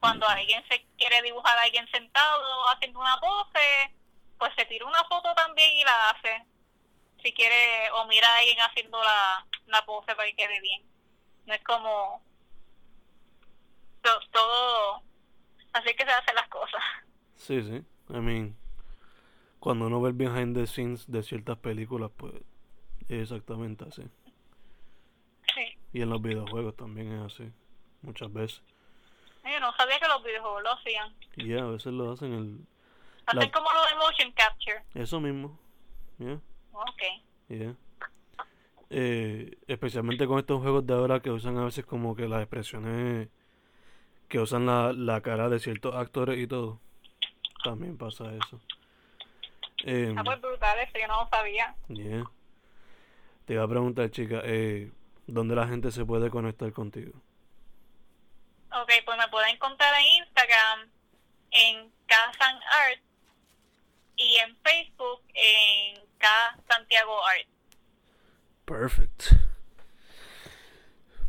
Cuando 0.00 0.28
alguien 0.28 0.62
se 0.68 0.84
quiere 0.98 1.22
dibujar 1.22 1.56
a 1.56 1.62
alguien 1.62 1.88
sentado 1.90 2.68
haciendo 2.68 3.00
una 3.00 3.16
pose, 3.18 3.94
pues 4.38 4.52
se 4.54 4.66
tira 4.66 4.84
una 4.84 5.02
foto 5.04 5.32
también 5.34 5.70
y 5.78 5.84
la 5.84 6.10
hace. 6.10 6.44
Si 7.22 7.32
quiere, 7.32 7.90
o 7.92 8.04
mira 8.04 8.28
a 8.28 8.36
alguien 8.38 8.60
haciendo 8.60 9.02
la, 9.02 9.46
la 9.68 9.82
pose 9.86 10.14
para 10.14 10.28
que 10.28 10.36
quede 10.36 10.60
bien. 10.60 10.89
No 11.46 11.54
es 11.54 11.62
como 11.64 12.22
to- 14.02 14.20
todo, 14.32 15.02
así 15.72 15.94
que 15.94 16.04
se 16.04 16.10
hacen 16.10 16.34
las 16.34 16.48
cosas. 16.48 16.82
Sí, 17.36 17.62
sí. 17.62 17.84
I 18.14 18.20
mean, 18.20 18.56
cuando 19.58 19.86
uno 19.86 20.00
ve 20.00 20.10
el 20.10 20.14
behind 20.16 20.56
the 20.56 20.66
scenes 20.66 21.10
de 21.10 21.22
ciertas 21.22 21.58
películas, 21.58 22.10
pues 22.16 22.34
es 23.08 23.22
exactamente 23.30 23.84
así. 23.84 24.02
Sí. 25.54 25.78
Y 25.92 26.02
en 26.02 26.10
los 26.10 26.22
videojuegos 26.22 26.76
también 26.76 27.12
es 27.12 27.32
así, 27.32 27.50
muchas 28.02 28.32
veces. 28.32 28.62
Yo 29.44 29.58
no 29.58 29.72
sabía 29.76 29.98
que 29.98 30.06
los 30.06 30.22
videojuegos 30.22 30.62
lo 30.62 30.72
hacían. 30.72 31.14
Y 31.36 31.46
yeah, 31.46 31.62
a 31.64 31.66
veces 31.70 31.92
lo 31.92 32.12
hacen 32.12 32.32
el... 32.34 32.60
Hacen 33.26 33.40
La- 33.40 33.50
como 33.50 33.72
lo 33.72 33.84
de 33.86 33.94
motion 33.96 34.32
capture. 34.32 34.84
Eso 34.94 35.18
mismo. 35.20 35.58
Yeah, 36.18 36.38
Ok. 36.72 37.02
yeah. 37.48 37.74
Eh, 38.92 39.56
especialmente 39.68 40.26
con 40.26 40.40
estos 40.40 40.60
juegos 40.60 40.84
de 40.84 40.94
ahora 40.94 41.20
que 41.20 41.30
usan 41.30 41.56
a 41.58 41.64
veces 41.64 41.86
como 41.86 42.16
que 42.16 42.26
las 42.26 42.42
expresiones 42.42 43.28
que 44.28 44.40
usan 44.40 44.66
la, 44.66 44.92
la 44.92 45.20
cara 45.20 45.48
de 45.48 45.60
ciertos 45.60 45.94
actores 45.94 46.38
y 46.38 46.46
todo. 46.46 46.80
También 47.62 47.96
pasa 47.96 48.24
eso. 48.34 48.60
Em, 49.84 50.18
Ah, 50.18 50.24
pues 50.24 50.40
brutal, 50.40 50.78
eso 50.80 50.98
yo 50.98 51.06
no 51.08 51.22
lo 51.24 51.28
sabía. 51.30 51.74
Yeah. 51.88 52.24
Te 53.46 53.54
iba 53.54 53.64
a 53.64 53.68
preguntar, 53.68 54.10
chica, 54.10 54.40
eh, 54.44 54.90
¿dónde 55.26 55.54
la 55.54 55.66
gente 55.68 55.90
se 55.90 56.04
puede 56.04 56.30
conectar 56.30 56.72
contigo? 56.72 57.12
Ok, 58.72 58.90
pues 59.04 59.18
me 59.18 59.28
pueden 59.28 59.54
encontrar 59.54 59.92
en 60.00 60.22
Instagram, 60.24 60.90
en 61.50 61.90
Kazan 62.06 62.56
Art, 62.56 63.00
y 64.16 64.36
en 64.36 64.56
Facebook, 64.58 65.22
en 65.34 66.00
K 66.18 66.28
Santiago 66.68 67.24
Art. 67.24 67.48
Perfect. 68.70 69.32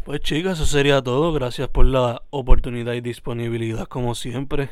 Pues 0.05 0.19
chicas, 0.21 0.59
eso 0.59 0.67
sería 0.67 1.01
todo. 1.01 1.33
Gracias 1.33 1.67
por 1.69 1.87
la 1.87 2.21
oportunidad 2.29 2.93
y 2.93 3.01
disponibilidad 3.01 3.87
como 3.87 4.13
siempre. 4.13 4.69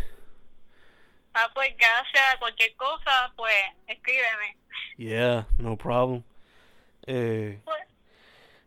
Ah, 1.34 1.50
pues 1.56 1.70
gracias, 1.76 2.38
cualquier 2.38 2.76
cosa, 2.76 3.34
pues 3.36 3.56
escríbeme. 3.88 4.56
Yeah, 4.98 5.48
no 5.58 5.78
problem. 5.78 6.22
Eh, 7.08 7.60
Pues, 7.66 7.82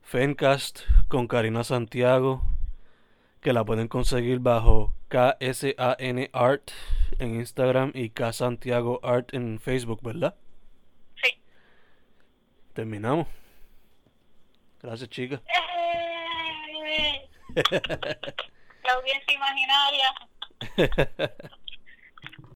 Fencast 0.02 0.80
con 1.06 1.28
Karina 1.28 1.62
Santiago, 1.62 2.42
que 3.40 3.52
la 3.52 3.64
pueden 3.64 3.86
conseguir 3.86 4.40
bajo 4.40 4.92
KSAN 5.10 6.28
Art 6.32 6.72
en 7.20 7.36
Instagram 7.36 7.92
y 7.94 8.10
K 8.10 8.32
Santiago 8.32 8.98
Art 9.04 9.32
en 9.32 9.60
Facebook, 9.60 10.00
¿verdad? 10.02 10.34
sí. 11.22 11.38
Terminamos. 12.74 13.28
Gracias, 14.83 15.09
chicas. 15.11 15.40
Eh, 15.47 17.31
La 18.85 18.92
audiencia 18.95 19.35
imaginaria. 19.35 20.14